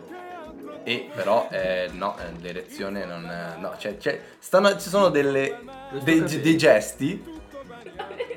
[0.83, 3.25] E però eh, no, eh, l'erezione non.
[3.25, 6.43] eh, no, cioè, c'è- stanno- ci sono delle, sto dei, capendo.
[6.43, 7.37] dei gesti.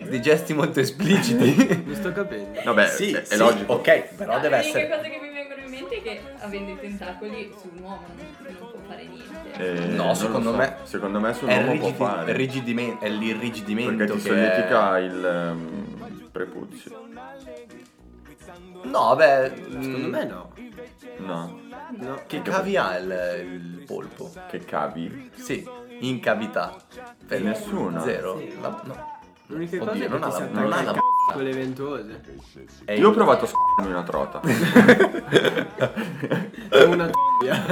[0.00, 1.82] Dei gesti molto espliciti.
[1.84, 2.62] Non sto capendo.
[2.64, 3.74] Vabbè, sì, è, è sì, logico.
[3.74, 4.88] ok, però deve essere.
[4.88, 8.26] cose che mi vengono in mente è che avendo i tentacoli su un uomo non,
[8.58, 9.30] non può fare niente.
[9.58, 10.56] Eh, No, non lo secondo so.
[10.56, 12.32] me- Secondo me su un È, uomo può rigidi- fare.
[12.32, 14.98] è rigidime- è l'irrigidimento perché ti che è...
[14.98, 15.91] il ehm,
[16.32, 17.06] prepuzio.
[18.84, 19.52] No, beh.
[19.54, 20.52] Secondo me no.
[21.18, 22.22] No, No.
[22.26, 24.32] Che cavi ha il, il polpo?
[24.48, 25.30] che cavi.
[25.34, 25.68] Sì,
[26.00, 26.74] in cavità.
[27.26, 28.00] Per Nessuna.
[28.00, 28.38] Zero.
[28.38, 28.60] Sì.
[28.60, 29.11] La- no.
[29.52, 30.92] L'unica Oddio, cosa è che non ti ha si la- attacca non ha il la
[30.92, 32.20] c***o con le ventose.
[32.84, 34.40] È Io ho provato a sc***armi una trota.
[36.68, 37.64] È una t***ia.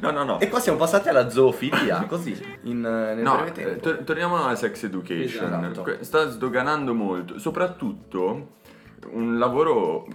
[0.00, 0.40] No, no, no.
[0.40, 3.80] E qua siamo passati alla zoofilia, così, in, eh, nel No, breve eh, tempo.
[3.80, 5.46] tor- torniamo alla sex education.
[5.64, 5.82] Esatto.
[5.82, 8.56] Que- Sta sdoganando molto, soprattutto
[9.10, 10.06] un lavoro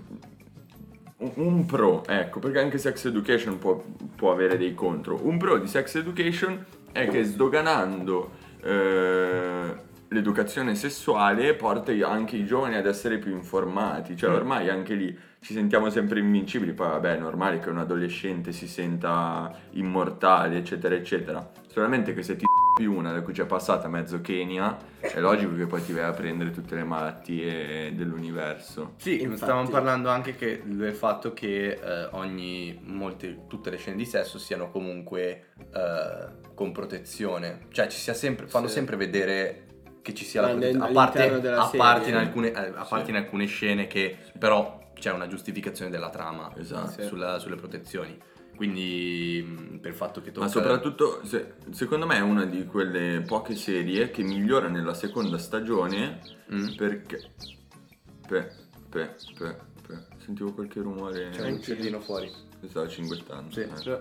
[1.17, 3.81] un- un pro, ecco, perché anche sex education può,
[4.15, 5.19] può avere dei contro.
[5.23, 9.75] Un pro di sex education è che sdoganando eh,
[10.13, 14.15] l'educazione sessuale porta anche i giovani ad essere più informati.
[14.15, 14.35] Cioè, Mm.
[14.35, 16.71] ormai anche lì ci sentiamo sempre invincibili.
[16.73, 21.51] Poi, vabbè, è normale che un adolescente si senta immortale, eccetera, eccetera.
[21.67, 25.67] Solamente che se ti più una da cui c'è passata mezzo Kenya, è logico che
[25.67, 28.93] poi ti vai a prendere tutte le malattie dell'universo.
[28.97, 33.97] Sì, Infatti- stavamo parlando anche che del fatto che eh, ogni, molte, tutte le scene
[33.97, 37.67] di sesso siano comunque eh, con protezione.
[37.69, 38.73] Cioè ci sia sempre, fanno Sì.
[38.73, 39.65] sempre vedere
[40.03, 40.85] che ci sia la protezione.
[40.85, 44.91] A parte, della a parte in alcune, eh, a parte in alcune scene che però
[44.93, 47.01] c'è una giustificazione della trama Esatto.
[47.01, 48.15] eh, sulla- sulle protezioni.
[48.55, 50.45] Quindi per il fatto che tocca...
[50.45, 55.39] Ma soprattutto, se- secondo me è una di quelle poche serie che migliora nella seconda
[55.39, 56.19] stagione
[56.53, 56.75] Mm.
[56.75, 57.31] perché...
[58.27, 58.51] Pe,
[58.89, 59.55] pe, pe,
[59.87, 59.97] pe.
[60.23, 61.29] Sentivo qualche rumore.
[61.31, 62.31] C'è un uccellino fuori.
[62.67, 63.51] Stavo cinguettando.
[63.51, 63.61] Sì.
[63.61, 63.89] Eh, Sì.
[63.89, 63.99] questo.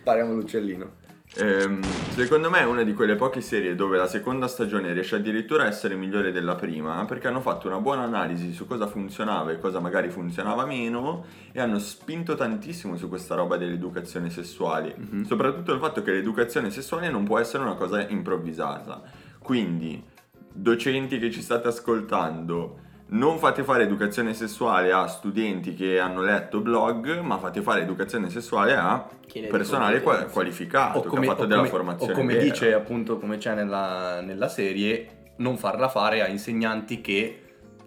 [0.00, 1.04] Spariamo l'uccellino.
[1.38, 1.82] Ehm,
[2.14, 5.66] secondo me è una di quelle poche serie dove la seconda stagione riesce addirittura a
[5.66, 9.78] essere migliore della prima perché hanno fatto una buona analisi su cosa funzionava e cosa
[9.78, 14.94] magari funzionava meno e hanno spinto tantissimo su questa roba dell'educazione sessuale.
[14.96, 15.24] Mhm.
[15.24, 19.02] Soprattutto il fatto che l'educazione sessuale non può essere una cosa improvvisata.
[19.38, 20.02] Quindi,
[20.50, 26.60] docenti che ci state ascoltando, non fate fare educazione sessuale a studenti che hanno letto
[26.60, 29.08] blog, ma fate fare educazione sessuale a
[29.48, 30.32] personale di qua- competenza.
[30.34, 32.12] qualificato che ha fatto o della come- formazione.
[32.12, 32.44] o come vera.
[32.44, 37.40] dice appunto come c'è nella, nella serie non farla fare a insegnanti che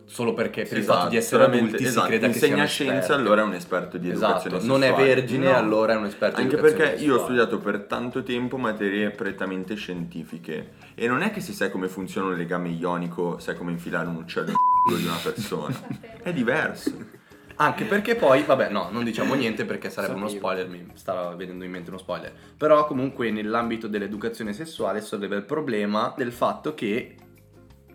[0.05, 2.97] solo perché per il Esatto, fatto di essere adulti esatto, si creda che insegna siano
[2.99, 3.11] esperti.
[3.21, 5.13] allora è un esperto di educazione esatto non è sessuale.
[5.15, 5.55] vergine No.
[5.57, 7.43] allora è un esperto di Anche educazione perché io ho sessuale.
[7.43, 12.27] studiato per tanto tempo materie prettamente scientifiche e non è che se sai come funziona
[12.29, 14.53] un legame ionico sai come infilare un uccello
[14.89, 15.79] culo di una persona.
[16.21, 17.17] È diverso.
[17.61, 21.65] anche perché poi vabbè no non diciamo niente perché sarebbe uno spoiler mi stava venendo
[21.65, 27.15] in mente uno spoiler però comunque nell'ambito dell'educazione sessuale solleva il problema del fatto che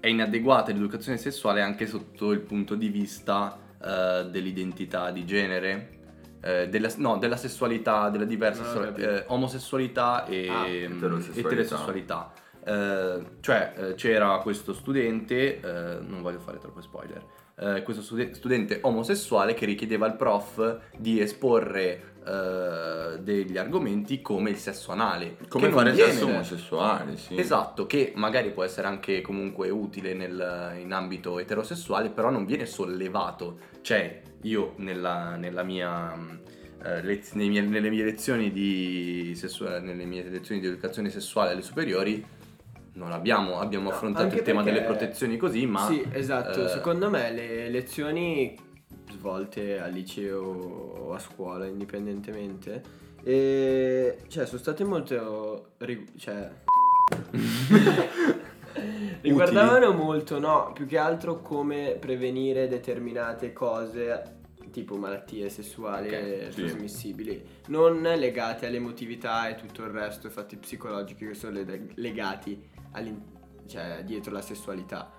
[0.01, 5.89] è inadeguata l'educazione sessuale anche sotto il punto di vista eh, dell'identità di genere,
[6.43, 9.09] eh, della, no, della sessualità, della diversa capito.
[9.09, 11.49] eh, omosessualità e Ah, mm, eterosessualità.
[11.49, 12.33] eterosessualità.
[12.67, 17.23] Eh, cioè eh, c'era questo studente, eh, non voglio fare troppo spoiler,
[17.57, 24.49] eh, questo stude- studente omosessuale che richiedeva al prof di esporre eh, degli argomenti come
[24.49, 25.37] il sesso anale.
[25.49, 27.39] Come fare viene- sesso omosessuale, sì.
[27.39, 32.65] Esatto, che magari può essere anche comunque utile nel- in ambito eterosessuale, però non viene
[32.65, 33.59] sollevato.
[33.83, 36.15] Cioè, io nella, nella mia,
[36.83, 41.61] eh, lez- miei- nelle mie lezioni di sessua- nelle mie lezioni di educazione sessuale alle
[41.63, 42.25] superiori
[42.95, 46.65] non abbiamo, abbiamo affrontato anche il tema perché- delle protezioni così, ma Sì, esatto.
[46.65, 48.57] eh, Secondo me le lezioni
[49.11, 52.83] svolte al liceo o a scuola, indipendentemente,
[53.23, 55.73] e, cioè, sono state molto...
[56.17, 56.51] cioè,
[59.21, 64.33] Riguardavano molto, no, più che altro come prevenire determinate cose,
[64.71, 66.61] tipo malattie sessuali Ok, sì.
[66.63, 72.61] trasmissibili, non legate all'emotività e tutto il resto, fatti psicologici che sono le- legati
[73.67, 75.11] cioè, dietro la sessualità.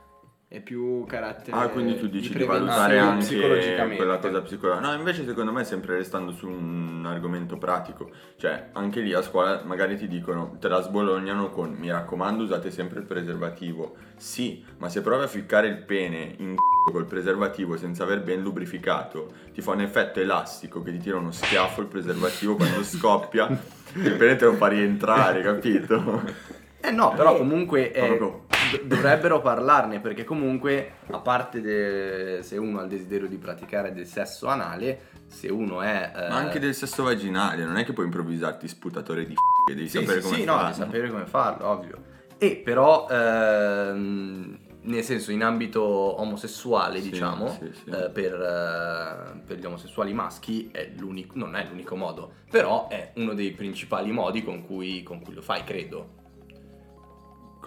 [0.47, 2.65] È più carattere Ah, quindi tu dici di, prevenzione.
[2.69, 3.95] valutare anche psicologicamente.
[3.95, 4.87] quella cosa psicologica.
[4.87, 9.63] No, invece secondo me sempre restando su un argomento pratico, cioè anche lì a scuola
[9.65, 13.95] magari ti dicono, te la sbolognano con mi raccomando usate sempre il preservativo.
[14.17, 18.41] Sì, ma se provi a ficcare il pene in c***o col preservativo senza aver ben
[18.41, 23.47] lubrificato, ti fa un effetto elastico che ti tira uno schiaffo il preservativo quando scoppia,
[23.95, 26.53] il pene te lo fa rientrare, capito?
[26.87, 32.57] Eh no, però comunque eh, Proprio- do- dovrebbero parlarne perché comunque a parte de- se
[32.57, 36.11] uno ha il desiderio di praticare del sesso anale, se uno è...
[36.15, 39.39] eh, Ma anche del sesso vaginale, non è che puoi improvvisarti sputatore di f***,
[39.73, 40.67] devi sì, sapere sì, come sì, no, farlo.
[40.67, 41.97] di sapere come farlo, ovvio.
[42.37, 47.89] E però ehm, nel senso in ambito omosessuale, Sì, diciamo, sì, sì.
[47.89, 53.11] eh, per, eh, per gli omosessuali maschi è l'unico, non è l'unico modo, però è
[53.15, 56.23] uno dei principali modi con cui, con cui lo fai, credo.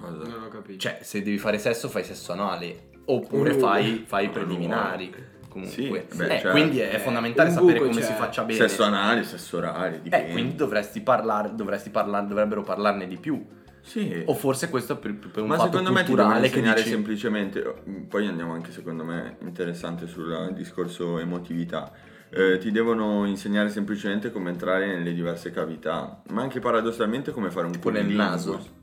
[0.01, 0.17] Cosa?
[0.29, 0.79] Non ho capito.
[0.79, 2.91] Cioè, se devi fare sesso, fai sesso anale.
[3.07, 3.59] Oppure Uh.
[3.59, 5.13] fai, fai i preliminari.
[5.49, 5.75] Comunque.
[5.75, 6.51] Sì, beh, Eh, certo.
[6.51, 8.15] Quindi è Eh, fondamentale sapere buco come si c'è.
[8.17, 8.59] faccia bene.
[8.69, 10.29] Sesso anale, sesso orale, dipende.
[10.29, 13.43] Eh, quindi dovresti parlare, dovresti parlare, dovrebbero parlarne di più.
[13.81, 14.23] Sì.
[14.27, 16.91] O forse questo è per, per un Ma fatto secondo me culturale che insegnare dici...
[16.91, 17.75] semplicemente,
[18.07, 21.91] poi andiamo anche secondo me interessante sul discorso emotività,
[22.31, 27.65] Eh, ti devono insegnare semplicemente come entrare nelle diverse cavità, ma anche paradossalmente come fare
[27.65, 28.77] un Tipo nel naso.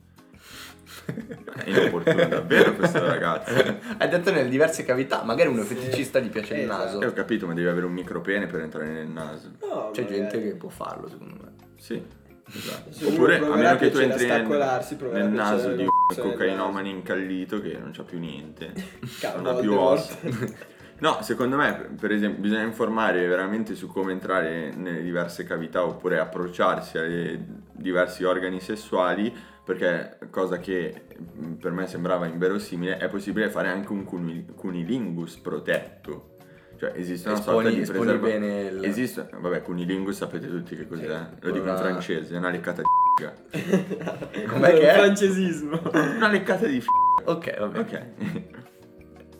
[1.06, 3.54] È inopportuno davvero questo ragazzo.
[3.98, 5.76] Hai detto nelle diverse cavità, magari uno Sì.
[5.76, 6.84] feticista gli piace il Esatto.
[6.84, 7.02] naso.
[7.02, 9.52] E ho capito, ma devi avere un micropene per entrare nel naso.
[9.62, 10.20] No, C'è magari.
[10.20, 11.52] gente che può farlo, secondo me.
[11.78, 12.04] Sì,
[12.52, 12.92] esatto.
[12.92, 17.78] Se Oppure a meno che tu entri nel, nel naso di un cocainomane incallito che
[17.78, 18.74] non c'ha più niente.
[19.20, 20.18] Cavolo, non ha più ossa.
[20.98, 26.20] No, secondo me, per esempio, bisogna informare veramente su come entrare nelle diverse cavità oppure
[26.20, 27.38] approcciarsi ai
[27.74, 29.32] diversi organi sessuali,
[29.66, 31.02] perché cosa che
[31.34, 36.30] mh, per me sembrava inverosimile, è possibile fare anche un cuni- cunilingus protetto.
[36.78, 38.40] Cioè esiste una sorta Esponi, di esponi preservativo.
[38.40, 38.84] bene il...
[38.86, 42.50] Esiste, vabbè, cunilingus sapete tutti che cos'è, Sì, lo dico in quella- francese, è una
[42.50, 42.88] leccata di
[43.24, 44.44] f***a.
[44.52, 44.94] Com'è che è?
[44.98, 45.80] Francesismo.
[45.94, 47.32] Una leccata di f***a.
[47.32, 47.80] Ok, vabbè.
[47.80, 48.02] Ok.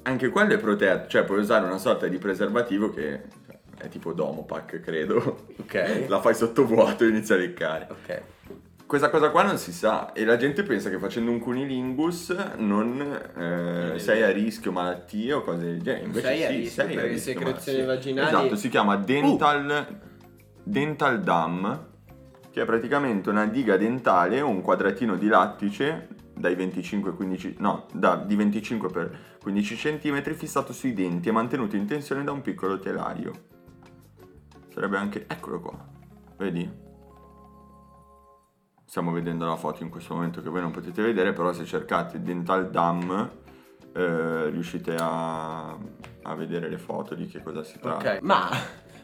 [0.04, 3.24] Anche quello è protetto, cioè puoi usare una sorta di preservativo che
[3.78, 5.48] è tipo Domopac, credo.
[5.60, 6.06] Ok.
[6.08, 7.88] La fai sottovuoto e inizia a leccare.
[7.90, 8.22] Ok.
[8.88, 13.02] Questa cosa qua non si sa e la gente pensa che facendo un cunilingus non
[13.36, 16.06] eh, sei a rischio malattie o cose del genere.
[16.06, 20.02] Invece Sei a sì, rischio, sei a rischio secrezioni vaginali- Esatto, si chiama dental,
[20.62, 21.88] dental dam,
[22.52, 27.88] che è praticamente una diga dentale o un quadratino di lattice dai 25 15 no,
[27.92, 32.42] da, di 25 per 15 cm fissato sui denti e mantenuto in tensione da un
[32.42, 33.32] piccolo telaio.
[34.72, 35.88] Sarebbe anche eccolo qua.
[36.38, 36.84] Vedi?
[38.96, 42.22] Stiamo vedendo la foto in questo momento che voi non potete vedere, però se cercate
[42.22, 43.30] Dental Dam
[43.92, 45.78] eh, riuscite a,
[46.22, 48.14] a vedere le foto di che cosa si tratta.
[48.14, 48.22] Ok.
[48.22, 48.50] Ma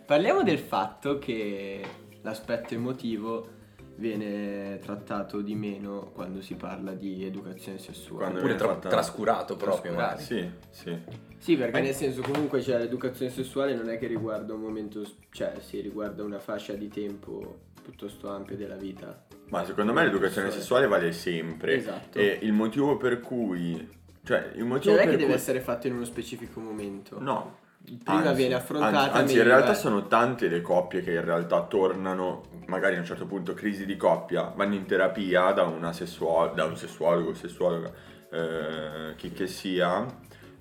[0.05, 1.85] parliamo del fatto che
[2.21, 3.49] l'aspetto emotivo
[3.97, 8.23] viene trattato di meno quando si parla di educazione sessuale.
[8.23, 10.23] Quando Oppure tra- fatta- trascurato proprio, magari.
[10.23, 10.97] Sì, sì.
[11.37, 15.55] Sì, perché nel senso comunque cioè, l'educazione sessuale non è che riguarda un momento, cioè
[15.59, 19.25] si riguarda una fascia di tempo piuttosto ampia della vita.
[19.51, 21.75] Ma secondo me l'educazione sessuale vale sempre.
[21.75, 22.17] Esatto.
[22.17, 23.99] E il motivo per cui...
[24.23, 25.33] Cioè, il motivo Cioè non è che deve cui...
[25.33, 27.19] essere fatto in uno specifico momento.
[27.19, 27.59] No.
[27.83, 31.63] Prima Anzi, viene affrontata Anzi, anzi, in realtà sono tante le coppie che in realtà
[31.63, 36.51] tornano, magari a un certo punto crisi di coppia, vanno in terapia da, una sessuo-
[36.53, 37.91] da un sessuologo, sessuologa,
[38.31, 40.05] eh, chi che sia,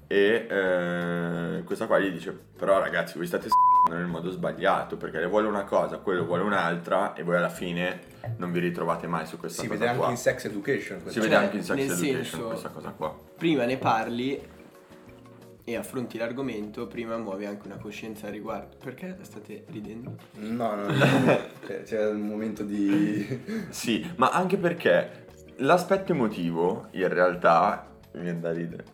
[0.06, 3.48] e eh, questa qua gli dice, però ragazzi voi state
[3.90, 7.48] s***ando nel modo sbagliato, perché le vuole una cosa, quello vuole un'altra, e voi alla
[7.48, 8.00] fine
[8.36, 10.10] non vi ritrovate mai su questa Si cosa vede anche qua.
[10.10, 10.98] in sex education.
[10.98, 11.20] si questo.
[11.20, 13.16] vede Cioè, anche in sex nel education senso- questa cosa qua.
[13.36, 14.40] Prima ne parli
[15.64, 18.76] e affronti l'argomento, prima muovi anche una coscienza al riguardo.
[18.82, 20.14] Perché state ridendo?
[20.36, 20.92] No, no, no.
[21.66, 23.42] C'è- C'è un momento di...
[23.70, 25.26] Sì, ma anche perché
[25.58, 28.84] l'aspetto emotivo in realtà mi viene da ridere.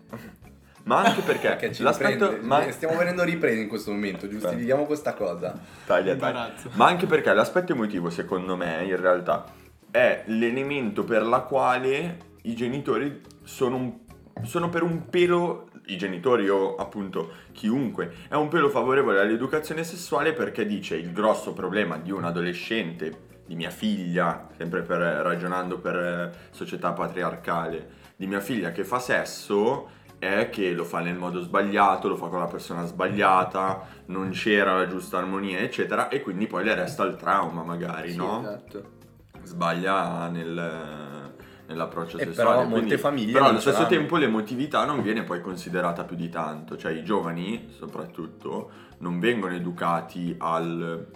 [0.86, 2.46] Ma anche perché, Perché ci l'aspetto riprende.
[2.46, 5.52] ma, Stiamo venendo riprese in questo momento, giustifichiamo questa cosa.
[5.84, 6.52] taglia, taglia.
[6.74, 9.44] Ma anche perché l'aspetto emotivo secondo me in realtà
[9.90, 13.98] è l'elemento per la quale i genitori sono, un-
[14.44, 20.32] sono per un pelo i genitori o appunto chiunque è un pelo favorevole all'educazione sessuale
[20.32, 25.96] perché dice il grosso problema di un adolescente di mia figlia, sempre per, ragionando per
[25.96, 31.40] eh, società patriarcale, di mia figlia che fa sesso è che lo fa nel modo
[31.40, 36.46] sbagliato, lo fa con la persona sbagliata, non c'era la giusta armonia, eccetera, e quindi
[36.46, 38.40] poi le resta il trauma magari, Sì, no?
[38.40, 38.94] esatto.
[39.42, 41.32] Sbaglia nel,
[41.66, 42.48] nell'approccio E sessuale.
[42.50, 46.28] però molte quindi- famiglie Però allo stesso tempo l'emotività non viene poi considerata più di
[46.28, 51.06] tanto, cioè i giovani soprattutto non vengono educati al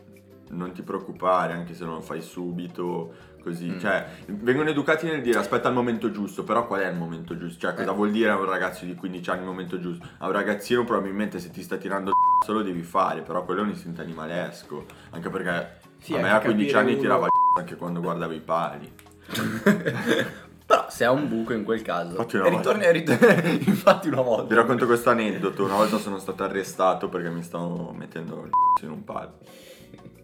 [0.52, 3.78] non ti preoccupare anche se non lo fai subito, così, Mm.
[3.78, 7.58] cioè vengono educati nel dire aspetta il momento giusto, però qual è il momento giusto?
[7.60, 7.94] Cioè cosa Eh.
[7.94, 10.06] vuol dire a un ragazzo di 15 anni il momento giusto?
[10.18, 13.60] A un ragazzino probabilmente se ti sta tirando il c***o lo devi fare, però quello
[13.60, 17.24] è un istinto animalesco, anche perché Sì, a me a 15 capire anni uno- tirava
[17.26, 18.92] il c***o anche quando guardavo i pali.
[20.70, 22.10] Però se ha un buco in quel caso.
[22.10, 24.44] Infatti una ritorni, e ritorni- infatti una volta.
[24.44, 25.64] Vi racconto questo aneddoto.
[25.64, 29.32] Una volta sono stato arrestato perché mi stavo mettendo il c***o in un palo.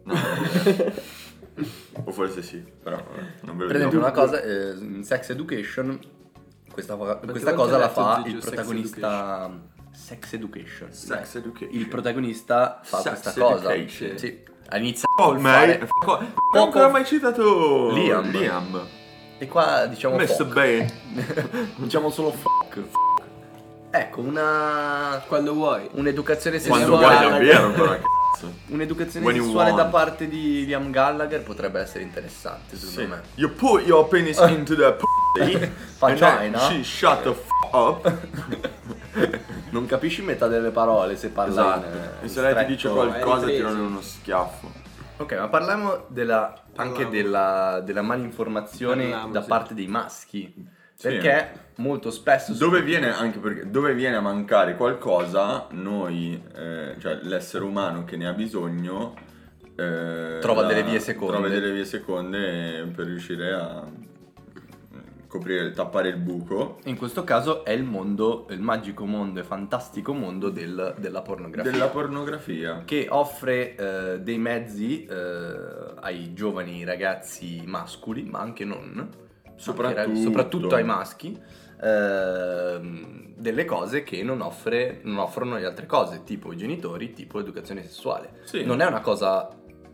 [0.04, 0.14] No,
[2.04, 3.02] o forse sì, però
[3.42, 5.98] non ve lo Per esempio, una cosa, eh, in Sex Education,
[6.70, 9.74] questa, questa cosa la fa il Sex protagonista.
[9.92, 10.92] Sex Education.
[10.92, 11.74] Sex Beh, education.
[11.74, 13.74] Il protagonista fa Sex questa cosa.
[13.74, 14.18] education.
[14.18, 14.44] Sì.
[14.72, 15.78] Inizia Oh, ma fare...
[16.04, 18.30] non ho ancora mai citato Liam.
[18.30, 18.86] Liam.
[19.38, 20.92] E qua diciamo Messo bene.
[21.76, 22.82] diciamo solo fuck.
[23.90, 25.22] Ecco, una...
[25.26, 25.88] Quando vuoi.
[25.92, 27.16] Un'educazione Quando sessuale...
[27.16, 27.98] vuoi davvero, però
[28.36, 28.54] cazzo.
[28.68, 33.06] Un'educazione When sessuale da parte di Liam Gallagher potrebbe essere interessante, secondo Sì.
[33.06, 33.22] me.
[33.34, 36.58] You put your penis into the pussy and Vagina.
[36.58, 38.12] then she shut the f up.
[39.70, 41.86] Non capisci metà delle parole se parla Esatto.
[41.86, 42.68] in, eh, E in se lei ti stretto.
[42.72, 43.56] dice qualcosa ripresi.
[43.56, 44.70] tirano uno schiaffo.
[45.18, 47.10] Ok, ma parliamo della, anche Parliamo.
[47.10, 49.48] della, della malinformazione Parliamo, da sì.
[49.48, 50.54] parte dei maschi.
[50.96, 51.08] Sì.
[51.08, 52.54] Perché molto spesso...
[52.54, 58.16] Dove viene, anche perché, dove viene a mancare qualcosa, noi, eh, cioè l'essere umano che
[58.16, 59.14] ne ha bisogno,
[59.76, 61.34] eh, Trova delle vie seconde.
[61.34, 67.62] Trova delle vie seconde per riuscire a mm, coprire, tappare il buco In questo caso
[67.62, 71.70] è il mondo, il magico mondo e fantastico mondo del- della pornografia.
[71.70, 72.84] della pornografia.
[72.86, 79.24] che offre eh, dei mezzi eh, ai giovani ragazzi masculi, ma anche non,
[79.56, 80.16] Soprattutto.
[80.20, 81.38] soprattutto ai maschi,
[81.82, 87.38] ehm, delle cose che non, offre, non offrono le altre cose, tipo i genitori, tipo
[87.38, 88.40] l'educazione sessuale.
[88.44, 88.64] Sì.
[88.64, 89.48] Non è una cosa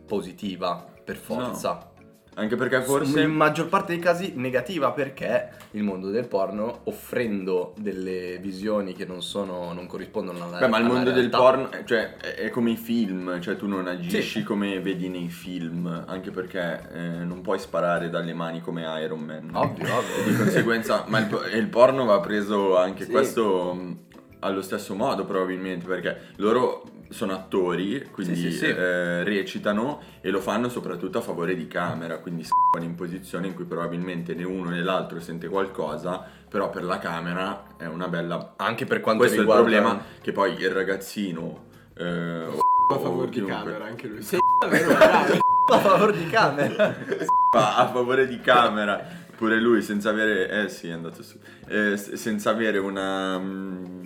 [0.05, 1.91] positiva per forza.
[2.35, 3.27] Anche perché In forse...
[3.27, 9.21] maggior parte dei casi negativa perché il mondo del porno offrendo delle visioni che non
[9.21, 11.37] sono non corrispondono alla Beh, ma il mondo del realtà.
[11.37, 14.43] porno, eh, cioè, è, come i film, cioè tu non agisci Sì.
[14.43, 19.49] come vedi nei film, anche perché eh, non puoi sparare dalle mani come Iron Man.
[19.53, 20.23] Ovvio, ovvio.
[20.25, 23.11] E di conseguenza, ma il, il porno va preso anche Sì.
[23.11, 23.97] questo mh,
[24.39, 28.65] allo stesso modo probabilmente, perché loro sono attori, quindi Sì, sì, sì.
[28.65, 33.53] eh, recitano e lo fanno soprattutto a favore di camera, quindi pongono in posizione in
[33.53, 38.53] cui probabilmente né uno né l'altro sente qualcosa, però per la camera è una bella...
[38.57, 41.65] Anche per quanto Questo riguarda è il problema, che poi il ragazzino...
[41.95, 42.59] eh, o-
[42.93, 44.19] A favore di chiunque camera, anche lui.
[44.59, 45.39] Davvero bravo.
[45.73, 46.95] a favore di camera.
[47.55, 52.49] a favore di camera pure lui senza avere eh sì è andato su Eh, senza
[52.51, 54.05] avere una mm,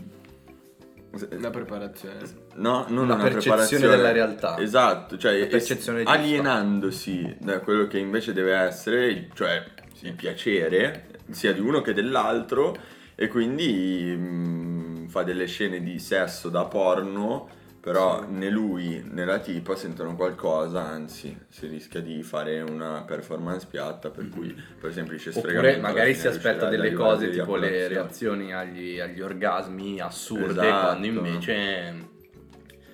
[1.32, 2.18] Una preparazione.
[2.56, 4.58] no non Una una, percezione preparazione della realtà.
[4.60, 5.50] esatto cioè
[6.04, 9.64] alienandosi da quello che invece deve essere cioè
[10.02, 12.76] il piacere sia di uno che dell'altro
[13.16, 17.50] e quindi mm, fa delle scene di sesso da porno
[17.88, 18.34] però Sì.
[18.34, 24.10] né lui né la tipa sentono qualcosa, anzi si rischia di fare una performance piatta
[24.10, 29.00] per cui per semplice sfregamento Oppure magari si aspetta delle cose tipo le reazioni agli,
[29.00, 30.86] agli orgasmi assurde, Esatto.
[30.86, 32.16] quando invece...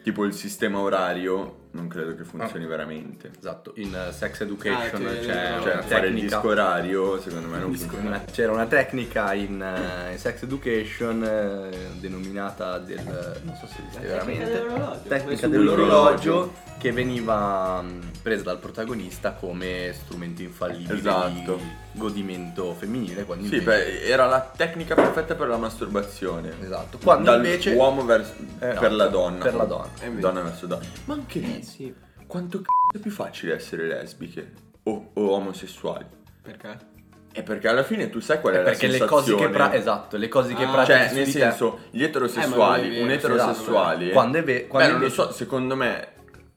[0.03, 2.25] Tipo il sistema orario non credo che Ah.
[2.25, 3.31] funzioni veramente.
[3.37, 6.35] Esatto, in uh, Sex Education Ah, c'è Cioè una fare il tecnica...
[6.37, 8.15] disco orario secondo me non Disco- funziona.
[8.15, 13.39] una- c'era una tecnica in, eh, in Sex Education eh, denominata del...
[13.43, 14.51] non so se esiste veramente...
[14.51, 15.01] dell'orologio.
[15.07, 21.55] Tecnica dell'orologio che veniva mh, presa dal protagonista come strumento infallibile Esatto.
[21.57, 23.83] di godimento femminile quando Sì, invece...
[23.83, 26.53] beh, era la tecnica perfetta per la masturbazione.
[26.61, 27.71] Esatto, quando Dal invece...
[27.73, 29.43] uomo verso Eh, no, per la donna.
[29.43, 29.89] per la donna.
[29.99, 30.09] Eh.
[30.11, 30.85] Donna verso donna.
[31.05, 31.93] Ma anche lì, Eh, sì.
[32.25, 34.51] quanto c***o è più facile essere lesbiche
[34.83, 36.05] o, o omosessuali?
[36.41, 36.91] Perché?
[37.33, 39.21] È perché alla fine tu sai qual è, Eh, la perché le sensazione.
[39.23, 42.83] cose che pra- esatto, le cose che Ah, pratichi Cioè, nel senso, gli Eh, eterosessuali,
[42.95, 44.09] è un vero, eterosessuale.
[44.11, 46.07] quando è ve- Beh, quando non lo invece- so, secondo me.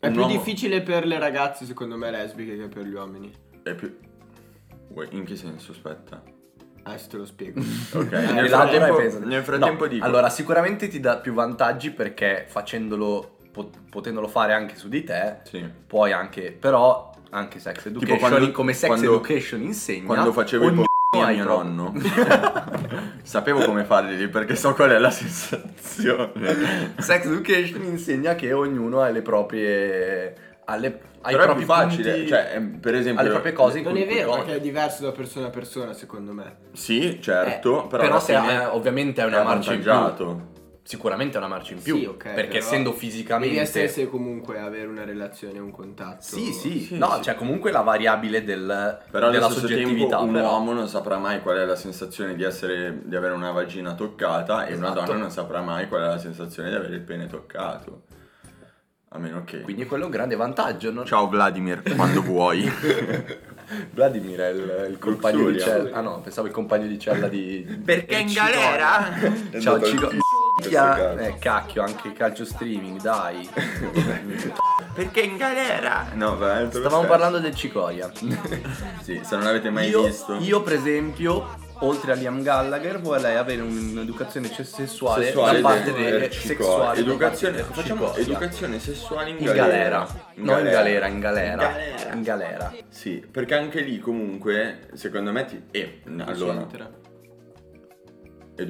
[0.07, 3.33] È più uomo- difficile per le ragazze, secondo me, lesbiche che per gli uomini.
[3.63, 3.97] È più.
[4.89, 5.73] Uè, In che senso?
[5.73, 6.23] Aspetta.
[6.85, 7.61] Adesso te lo spiego.
[7.95, 10.05] Ok, Eh, nel frattempo, nel frattempo No, dico.
[10.05, 15.39] Allora, sicuramente ti dà più vantaggi perché facendolo, pot- potendolo fare anche su di te,
[15.45, 15.69] Sì.
[15.87, 20.05] puoi anche, però anche sex Tipo education, quando- come sex quando- education insegna.
[20.07, 21.95] Quando facevo i ognuno po' ha a i mio nonno,
[23.23, 26.93] sapevo come farli perché so qual è la sensazione.
[26.99, 30.35] Sex education insegna che ognuno ha le proprie.
[30.65, 33.21] alle, Però è più facile, punti- cioè, ehm, per esempio...
[33.21, 36.33] ha le proprie cose Non è vero perché è diverso da persona a persona, secondo
[36.33, 36.57] me.
[36.73, 40.55] Sì, certo, Eh, però, però se fine eh, ovviamente è una è marcia in più.
[40.87, 41.99] Sicuramente è una marcia in più.
[41.99, 43.83] Sì, ok, perché essendo Devi fisicamente.
[43.83, 46.23] essere comunque avere una relazione, un contatto.
[46.23, 47.21] Sì, sì, Sì, no, sì.
[47.23, 50.19] c'è comunque la variabile del, Però della allo stesso tempo soggettività.
[50.21, 50.51] un però.
[50.53, 54.67] uomo non saprà mai qual è la sensazione di, essere, di avere una vagina toccata
[54.67, 55.05] e una Esatto.
[55.07, 58.03] donna non saprà mai qual è la sensazione di avere il pene toccato.
[59.11, 59.63] A meno che...
[59.63, 60.93] Quindi quello è un grande vantaggio.
[60.93, 61.05] Non...
[61.05, 62.71] Ciao Vladimir, quando vuoi.
[63.93, 65.65] Vladimir è il, il compagno di Luxuria.
[65.85, 65.97] cella.
[65.97, 67.81] Ah no, pensavo il compagno di cella di.
[67.85, 69.09] Perché di in galera?
[69.61, 70.11] Ciao Cico.
[70.65, 71.19] In caso.
[71.19, 73.49] eh, cacchio, anche calcio streaming, dai.
[74.95, 76.07] Perché in galera?
[76.15, 76.79] No, veramente.
[76.79, 78.11] Stavamo per parlando del Cicoria.
[79.03, 80.35] Sì, se non l'avete mai io, visto.
[80.41, 86.33] io, per esempio, oltre a Liam Gallagher, vorrei avere un'educazione sessuale, sessuale da parte del-
[86.33, 88.23] sessuale Educazione, parte facciamo Cicoria.
[88.25, 89.65] educazione sessuale in in galera.
[89.69, 90.07] galera.
[90.37, 91.57] No, in galera, in galera.
[91.69, 92.13] galera.
[92.15, 92.73] In galera.
[92.89, 95.63] Sì, perché anche lì comunque, secondo me, ti...
[95.71, 96.91] eh, allora, C'entra.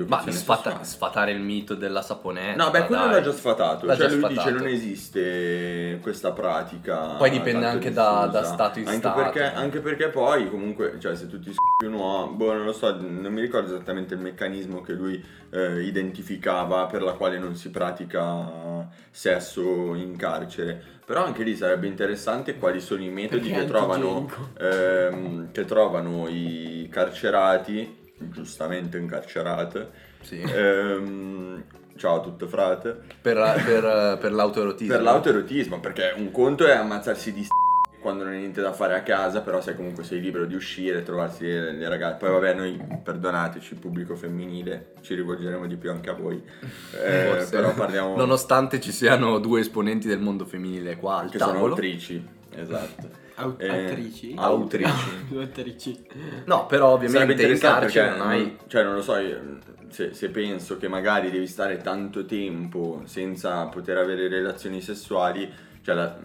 [0.06, 2.64] Ma sfata- sfatare il mito della saponetta.
[2.64, 3.12] No, beh, quello dai.
[3.12, 3.86] l'ha già sfatato.
[3.86, 4.48] L'ha cioè, già lui sfatato.
[4.50, 6.96] dice non esiste questa pratica.
[7.16, 9.20] Poi dipende anche da- da stato in anche stato.
[9.20, 12.72] Perché, anche perché poi, comunque, cioè, se tu ti s***i un uomo, boh, non lo
[12.72, 17.54] so, non mi ricordo esattamente il meccanismo che lui eh, identificava per la quale non
[17.54, 20.94] si pratica sesso in carcere.
[21.06, 24.28] Però anche lì sarebbe interessante quali sono i metodi che trovano,
[24.58, 29.90] ehm, che trovano i carcerati, giustamente incarcerate.
[30.22, 30.40] Sì.
[30.40, 31.64] Ehm,
[31.96, 33.00] ciao a tutto frate.
[33.20, 34.94] Per, per, per l'autoerotismo.
[34.94, 37.48] Per l'autoerotismo, perché un conto è ammazzarsi di s***
[38.00, 41.02] quando non hai niente da fare a casa, però sai comunque sei libero di uscire,
[41.02, 42.18] trovarsi le, le ragazze.
[42.18, 46.40] Poi vabbè, noi perdonateci, pubblico femminile, ci rivolgeremo di più anche a voi.
[47.04, 51.52] Eh, però parliamo Nonostante ci siano due esponenti del mondo femminile qua al che sono
[51.52, 51.72] tavolo.
[51.72, 52.24] autrici.
[52.54, 53.24] Esatto.
[53.36, 54.34] Au- Eh, autrici?
[54.36, 55.10] Autrici.
[55.28, 56.06] Due attrici.
[56.46, 58.56] No, però ovviamente in interessante carcere non hai...
[58.66, 59.58] cioè non lo so, io,
[59.88, 65.50] se, se penso che magari devi stare tanto tempo senza poter avere relazioni sessuali,
[65.82, 66.16] cioè la-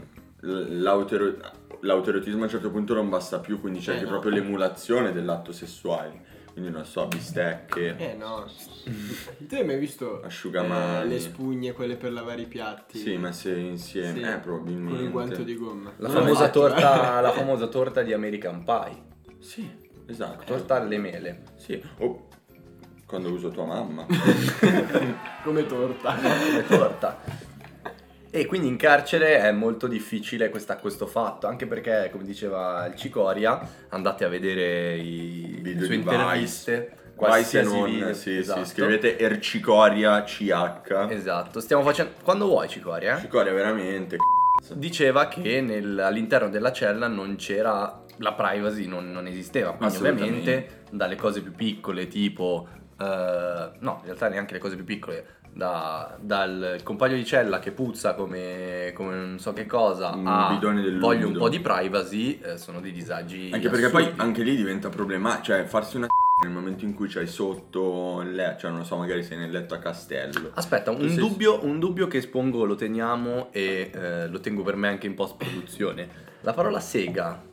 [0.41, 1.35] l'autero-
[1.81, 4.11] l'autoerotismo a un certo punto non basta più, quindi c'è Eh, anche no.
[4.11, 6.29] proprio l'emulazione dell'atto sessuale.
[6.53, 8.45] Quindi non so, bistecche, Eh no.
[9.47, 11.03] Tu hai mai visto Asciugamani.
[11.03, 12.97] eh, le spugne, quelle per lavare i piatti?
[12.97, 14.95] sì, messe insieme, Sì, eh, probabilmente.
[14.95, 15.93] Con il guanto di gomma.
[15.97, 16.69] La famosa, fatto, eh.
[16.69, 19.03] torta, la famosa torta di American Pie.
[19.39, 19.69] Sì,
[20.07, 20.43] esatto.
[20.43, 21.43] Torta alle mele.
[21.55, 22.27] Sì, o
[23.05, 24.05] quando uso tua mamma.
[25.43, 26.15] Come torta.
[26.15, 27.40] come torta.
[28.33, 32.95] E quindi in carcere è molto difficile questa- questo fatto, anche perché, come diceva il
[32.95, 33.59] Cicoria,
[33.89, 36.13] andate a vedere i, le Video sue di Vice.
[36.15, 36.71] interviste.
[37.21, 38.63] Vai se qualsiasi non, sì, esatto.
[38.63, 41.07] sì, scrivete Ercicoria CH.
[41.09, 42.13] Esatto, stiamo facendo...
[42.23, 43.19] Quando vuoi Cicoria?
[43.19, 44.73] Cicoria veramente, c***o.
[44.75, 47.99] Diceva che nel- all'interno della cella non c'era...
[48.17, 52.67] La privacy non, non esisteva, quindi ovviamente dalle cose più piccole tipo...
[52.99, 55.25] eh, no, in realtà neanche le cose più piccole.
[55.53, 60.57] Da- dal compagno di cella che puzza come, come non so che cosa Un a
[60.99, 64.21] voglio un po' di privacy eh, sono dei disagi Anche perché poi assurdi.
[64.21, 66.07] anche lì diventa problematico, cioè farsi una
[66.43, 69.75] nel momento in cui c'hai sotto letto, cioè non lo so, magari sei nel letto
[69.75, 70.51] a castello.
[70.55, 74.75] Aspetta, un sei- dubbio, un dubbio che espongo lo teniamo e eh, lo tengo per
[74.75, 76.07] me anche in post produzione.
[76.41, 77.49] La parola sega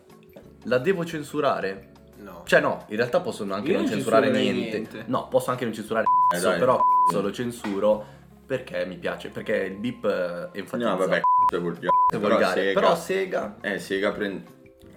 [0.64, 1.87] la devo censurare?
[2.20, 2.42] No.
[2.44, 4.60] Cioè no, in realtà possono anche non non censurare niente.
[4.78, 5.04] niente.
[5.06, 6.58] No, posso anche non censurare Eh, cazzo, dai.
[6.58, 8.06] però cazzo lo censuro
[8.46, 11.88] perché mi piace, perché il beep eh, enfatizza No, vabbè, c***o è volgare.
[12.12, 12.60] è volgare.
[12.60, 14.42] Sega, Però sega eh, Sega prende,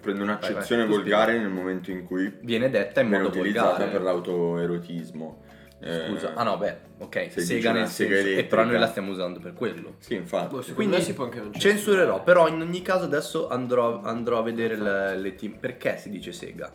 [0.00, 3.90] prende un'accezione Vai, vai, volgare nel momento in cui viene detta in modo utilizzata volgare.
[3.90, 5.42] per l'autoerotismo.
[5.84, 8.86] Eh, Scusa, ah no, beh, ok, se sega nel sega senso, e però noi la
[8.86, 9.94] stiamo usando per quello.
[9.98, 10.54] Sì, infatti.
[10.54, 11.74] Boh, Quindi si può anche non censurare.
[11.76, 15.58] Censurerò, però in ogni caso adesso andrò, andrò a vedere le, le team.
[15.58, 16.72] Perché si dice sega?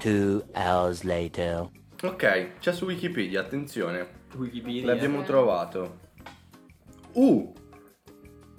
[0.00, 1.68] Two hours later.
[2.02, 4.08] Ok, c'è su Wikipedia, attenzione.
[4.34, 4.86] Wikipedia.
[4.86, 5.98] L'abbiamo trovato.
[7.12, 7.52] Uh!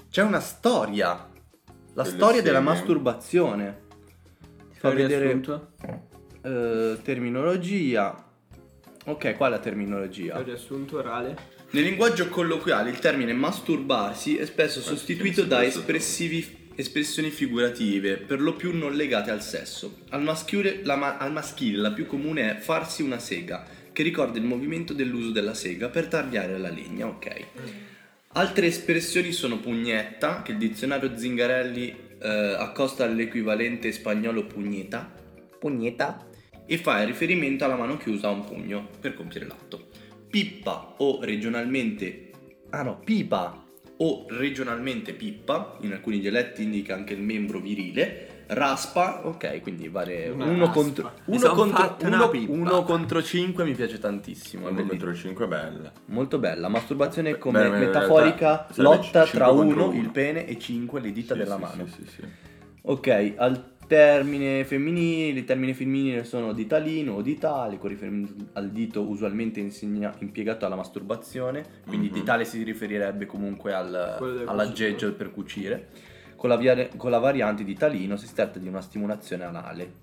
[0.07, 1.27] C'è una storia.
[1.95, 3.87] La storia della masturbazione.
[4.69, 5.41] Fa vedere
[6.43, 8.23] eh, terminologia.
[9.05, 10.37] Ok, qua è la terminologia.
[10.37, 11.35] Il riassunto orale.
[11.71, 18.53] Nel linguaggio colloquiale il termine masturbarsi è spesso sostituito da espressivi- espressioni figurative, per lo
[18.55, 19.99] più non legate al sesso.
[20.09, 24.37] Al maschile, la, ma- al maschile la più comune è farsi una sega, che ricorda
[24.37, 27.45] il movimento dell'uso della sega per tagliare la legna, ok.
[28.33, 32.27] Altre espressioni sono pugnetta, che il dizionario Zingarelli eh,
[32.57, 35.13] accosta all'equivalente spagnolo pugneta,
[35.59, 36.27] pugneta,
[36.65, 39.89] e fa riferimento alla mano chiusa a un pugno per compiere l'atto.
[40.29, 42.31] Pippa o regionalmente,
[42.69, 43.65] ah no, pipa
[44.03, 50.27] o regionalmente pippa, in alcuni dialetti indica anche il membro virile, raspa, ok, quindi vale
[50.29, 54.99] uno contro, uno contro, uno- uno contro 5 mi piace tantissimo, è 1 bellissimo.
[55.05, 55.91] contro 5 è bella.
[56.05, 59.99] Molto bella, masturbazione come Beh, beh, metaforica sarebbe lotta cinque tra contro 1, uno.
[60.01, 61.85] il pene, e 5, le dita Sì, della sì, mano.
[61.85, 62.21] Sì, sì, sì.
[62.83, 63.63] Ok, al
[63.95, 70.13] termine femminile, il termine femminile sono ditalino o ditale, con riferimento al dito usualmente insegna-
[70.19, 72.13] impiegato alla masturbazione, quindi Mhm.
[72.13, 75.89] ditale si riferirebbe comunque al, all'aggeggio per cucire.
[76.37, 79.93] Con la, via- con la variante ditalino si tratta di una stimolazione anale.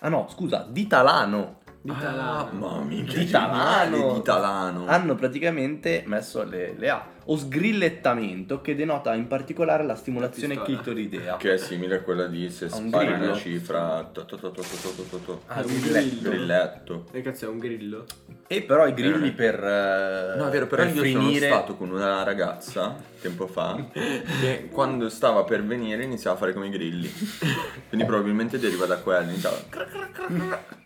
[0.00, 1.60] Ah no, scusa, ditalano.
[1.80, 2.58] Di Ah, Talano.
[2.58, 3.96] ma minchia, Di Talano.
[3.96, 4.86] geniale, Di Talano.
[4.88, 11.36] Hanno praticamente messo le, le A, o sgrillettamento, che denota in particolare la stimolazione clitoridea.
[11.36, 14.10] Che è simile a quella di se spari una cifra.
[15.46, 15.80] Ah, un
[16.22, 17.06] grilletto.
[17.12, 18.06] E cazzo è un grillo?
[18.46, 19.32] E però i grilli Eh.
[19.32, 21.48] per, eh, No, è vero, però per io finire...
[21.48, 26.54] sono stato con una ragazza tempo fa che quando stava per venire iniziava a fare
[26.54, 27.12] come i grilli.
[27.88, 29.30] Quindi probabilmente deriva da quello.
[29.30, 29.56] Iniziava.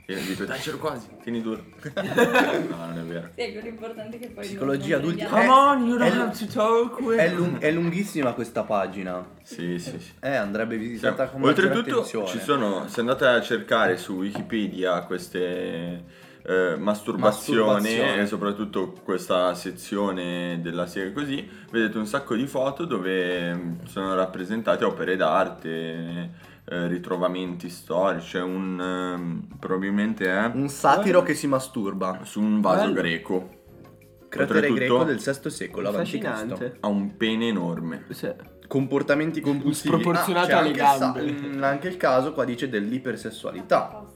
[0.05, 1.65] E io dico, dai, c'ero quasi, tieni duro.
[1.95, 3.29] No, non è vero.
[3.37, 7.59] Sì, è che poi Psicologia prendiamo- Eh, on, you don't to talk with È, lung-
[7.63, 9.25] è lunghissima questa pagina.
[9.43, 10.13] Sì, sì, sì.
[10.21, 12.27] Eh, andrebbe visitata con maggiore Oltretutto attenzione.
[12.27, 16.05] ci sono, se andate a cercare su Wikipedia queste
[16.45, 18.21] eh, masturbazioni Masturbazione.
[18.23, 24.15] e soprattutto questa sezione della serie così, vedete un sacco di foto dove mm, sono
[24.15, 26.31] rappresentate opere d'arte,
[26.65, 32.21] eh, ritrovamenti storici, c'è un ehm, probabilmente è Un satiro che si masturba.
[32.23, 32.95] su un vaso Bello.
[32.95, 33.61] greco.
[34.33, 36.29] Cratere greco del VI secolo avanti Cristo.
[36.31, 36.77] Fascinante.
[36.81, 38.05] Ha un pene enorme.
[38.11, 38.31] Sì.
[38.67, 39.95] Comportamenti compulsivi.
[39.95, 41.33] Sproporzionato c'è alle anche il sa- gambe.
[41.57, 44.07] mm, anche il caso qua dice dell'ipersessualità.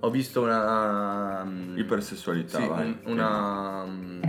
[0.00, 1.44] Ho visto una...
[1.44, 2.86] mm, Ipersessualità, Sì, vai.
[2.86, 4.22] un, una, mm,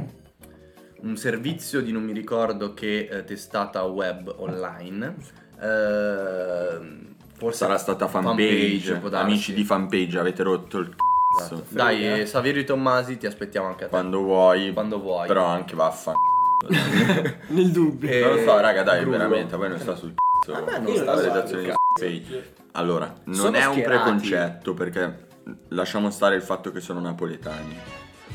[1.04, 5.16] un servizio di non mi ricordo che eh, testata web online.
[5.62, 9.00] eh, forse Sarà stata fanpage.
[9.00, 9.16] darsi.
[9.16, 11.08] Amici di fanpage, avete rotto il Esatto.
[11.40, 11.64] Cazzo.
[11.70, 13.92] Dai, eh, Saverio Tommasi, ti aspettiamo anche a te.
[13.92, 14.72] Quando vuoi.
[14.74, 15.28] Quando vuoi.
[15.28, 16.14] Però anche vaffa.
[17.48, 18.10] Nel dubbio.
[18.10, 19.18] Eh, non lo so, raga, dai, Grullo.
[19.18, 19.56] veramente.
[19.58, 20.58] Poi non sta sul cazzo.
[20.58, 22.54] A me non la sta redazione di sul fanpage.
[22.74, 23.98] Allora, non Sono è un schierati.
[24.02, 25.28] preconcetto perché
[25.70, 27.78] lasciamo stare il fatto che sono napoletani.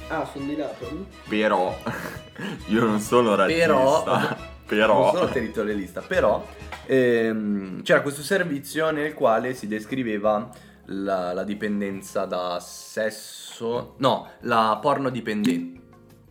[0.08, 1.06] Ah, sono di Napoli?
[1.28, 1.76] Però
[2.68, 3.66] io non sono razzista.
[3.66, 4.36] Però-
[4.66, 6.42] Però non sono territorialista, però
[6.86, 10.48] ehm, c'era questo servizio nel quale si descriveva
[10.86, 15.80] la, la dipendenza da sesso, no, la pornodipendenza.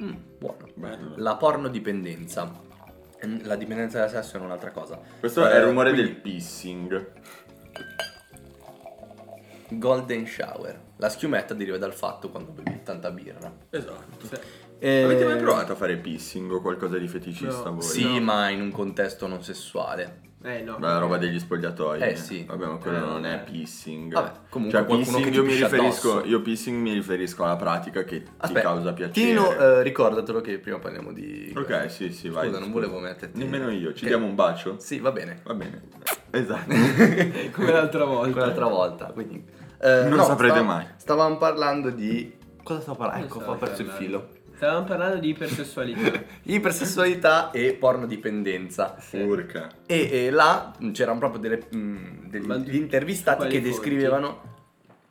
[0.04, 0.68] Mm, buono.
[0.76, 1.14] Bello.
[1.18, 2.52] La pornodipendenza.
[3.26, 5.00] Mm, La dipendenza da sesso è un'altra cosa.
[5.20, 7.12] Questo Eh, è il rumore quindi- del pissing.
[9.70, 10.80] Golden shower.
[10.98, 13.52] La schiumetta deriva dal fatto quando bevi tanta birra.
[13.70, 14.30] Esatto.
[14.78, 17.76] Eh, Avete mai provato a fare pissing o qualcosa di feticista No.
[17.76, 17.82] voi?
[17.82, 18.22] Sì, No.
[18.22, 20.20] ma in un contesto non sessuale.
[20.46, 20.78] Eh no.
[20.80, 22.02] La roba degli spogliatoi.
[22.02, 22.44] Eh, sì.
[22.46, 24.12] Vabbè, ma quello Eh, non è pissing.
[24.12, 26.12] Vabbè, comunque cioè, qualcuno pissing che ti io mi riferisco.
[26.12, 26.28] addosso.
[26.28, 29.26] Io pissing mi riferisco alla pratica che ti Aspetta, causa piacere.
[29.28, 31.54] Tino, eh, ricordatelo che prima parliamo di...
[31.56, 32.48] Ok, sì, sì, vai.
[32.48, 33.38] Scusa, non volevo metterti...
[33.40, 33.94] Nemmeno io.
[33.94, 34.10] Ci Ok.
[34.10, 34.76] diamo un bacio?
[34.80, 35.40] Sì, va bene.
[35.44, 35.82] Va bene.
[36.36, 36.74] Esatto.
[37.54, 38.32] Come l'altra volta.
[38.32, 39.46] Quell'altra volta, quindi...
[39.80, 40.86] eh, Non saprete mai.
[40.98, 42.36] Stavamo parlando di...
[42.64, 43.26] Cosa stavo parlando?
[43.26, 44.06] Ecco, ho perso il parlando?
[44.30, 44.30] filo.
[44.64, 46.24] Stavamo parlando di ipersessualità.
[46.44, 48.96] Ipersessualità e pornodipendenza.
[49.12, 49.68] Urca.
[49.86, 53.68] E, e là c'erano proprio delle, mm, degli Ma degli intervistati che fonti?
[53.68, 54.52] descrivevano...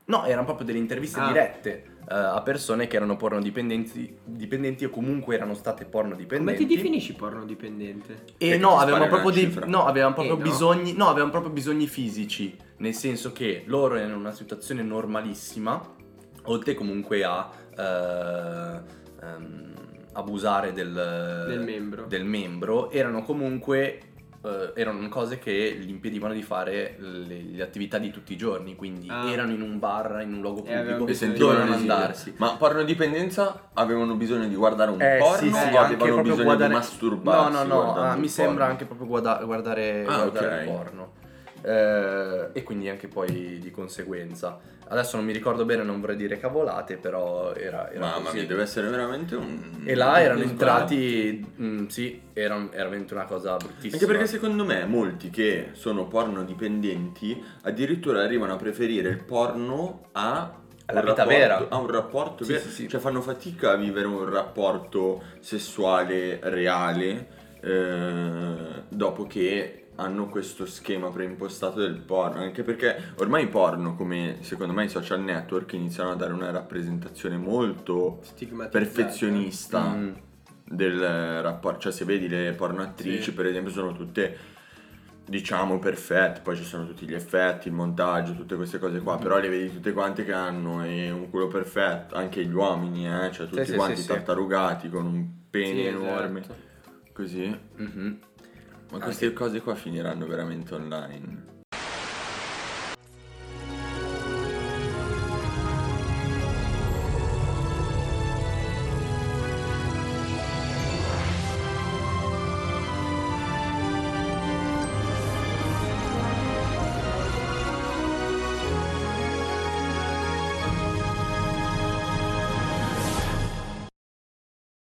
[0.07, 1.27] No, erano proprio delle interviste Ah.
[1.27, 6.67] dirette eh, a persone che erano pornodipendenti dipendenti o comunque erano state Come pornodipendenti.
[6.67, 8.25] ti definisci porno dipendente?
[8.39, 9.67] E no, avevano proprio, cifra.
[9.67, 10.43] no, avevano proprio Eh, no.
[10.43, 10.95] bisogni.
[10.97, 12.57] No, avevano proprio bisogni fisici.
[12.79, 15.79] Nel senso che loro erano in una situazione normalissima.
[16.47, 17.49] Oltre comunque a
[17.79, 19.73] eh, ehm,
[20.15, 22.05] abusare del, Del membro.
[22.07, 24.01] del membro, erano comunque.
[24.45, 28.75] eh, erano cose che gli impedivano di fare le, le attività di tutti i giorni.
[28.75, 29.31] Quindi Ah.
[29.31, 32.35] erano in un bar, in un luogo E avevano pubblico, E sentivano dovevano andarsi.
[32.39, 36.23] Ma pornodipendenza avevano bisogno di guardare un Eh, porno sì, sì, o anche avevano proprio
[36.23, 36.69] bisogno guardare...
[36.71, 38.71] di masturbarsi No, no, no, ah, mi sembra porno?
[38.73, 40.61] anche proprio guarda- guardare, Ah, guardare ok.
[40.63, 41.13] il porno.
[41.63, 44.59] Eh, e quindi anche poi di conseguenza.
[44.89, 48.39] Adesso non mi ricordo bene, non vorrei dire cavolate, però era, era Mamma così.
[48.39, 49.83] mia, deve essere veramente un...
[49.87, 53.95] E là erano un entrati, mm, sì, era, era veramente una cosa bruttissima.
[53.95, 60.09] Anche perché secondo me molti che sono porno dipendenti addirittura arrivano a preferire il porno
[60.13, 61.69] a un vita rapporto- vera.
[61.71, 62.65] A un rapporto Sì, vero.
[62.65, 62.89] sì, sì.
[62.89, 67.29] Cioè fanno fatica a vivere un rapporto sessuale reale
[67.61, 68.55] eh,
[68.89, 74.73] dopo che hanno questo schema preimpostato del porno, anche perché ormai i porno, come secondo
[74.73, 78.21] me i social network, iniziano a dare una rappresentazione molto
[78.71, 80.13] perfezionista Mm.
[80.65, 83.33] del rapporto, cioè se vedi le porno attrici Sì.
[83.35, 84.51] per esempio sono tutte
[85.25, 89.39] diciamo perfette, poi ci sono tutti gli effetti, il montaggio, tutte queste cose qua, però
[89.39, 93.47] le vedi tutte quante che hanno e un culo perfetto, anche gli uomini, eh, cioè
[93.47, 96.61] tutti sì, quanti sì, tartarugati con un pene enorme, esatto.
[97.13, 97.57] così.
[97.77, 98.19] Mhm.
[98.93, 101.52] Ma queste cose qua finiranno veramente online.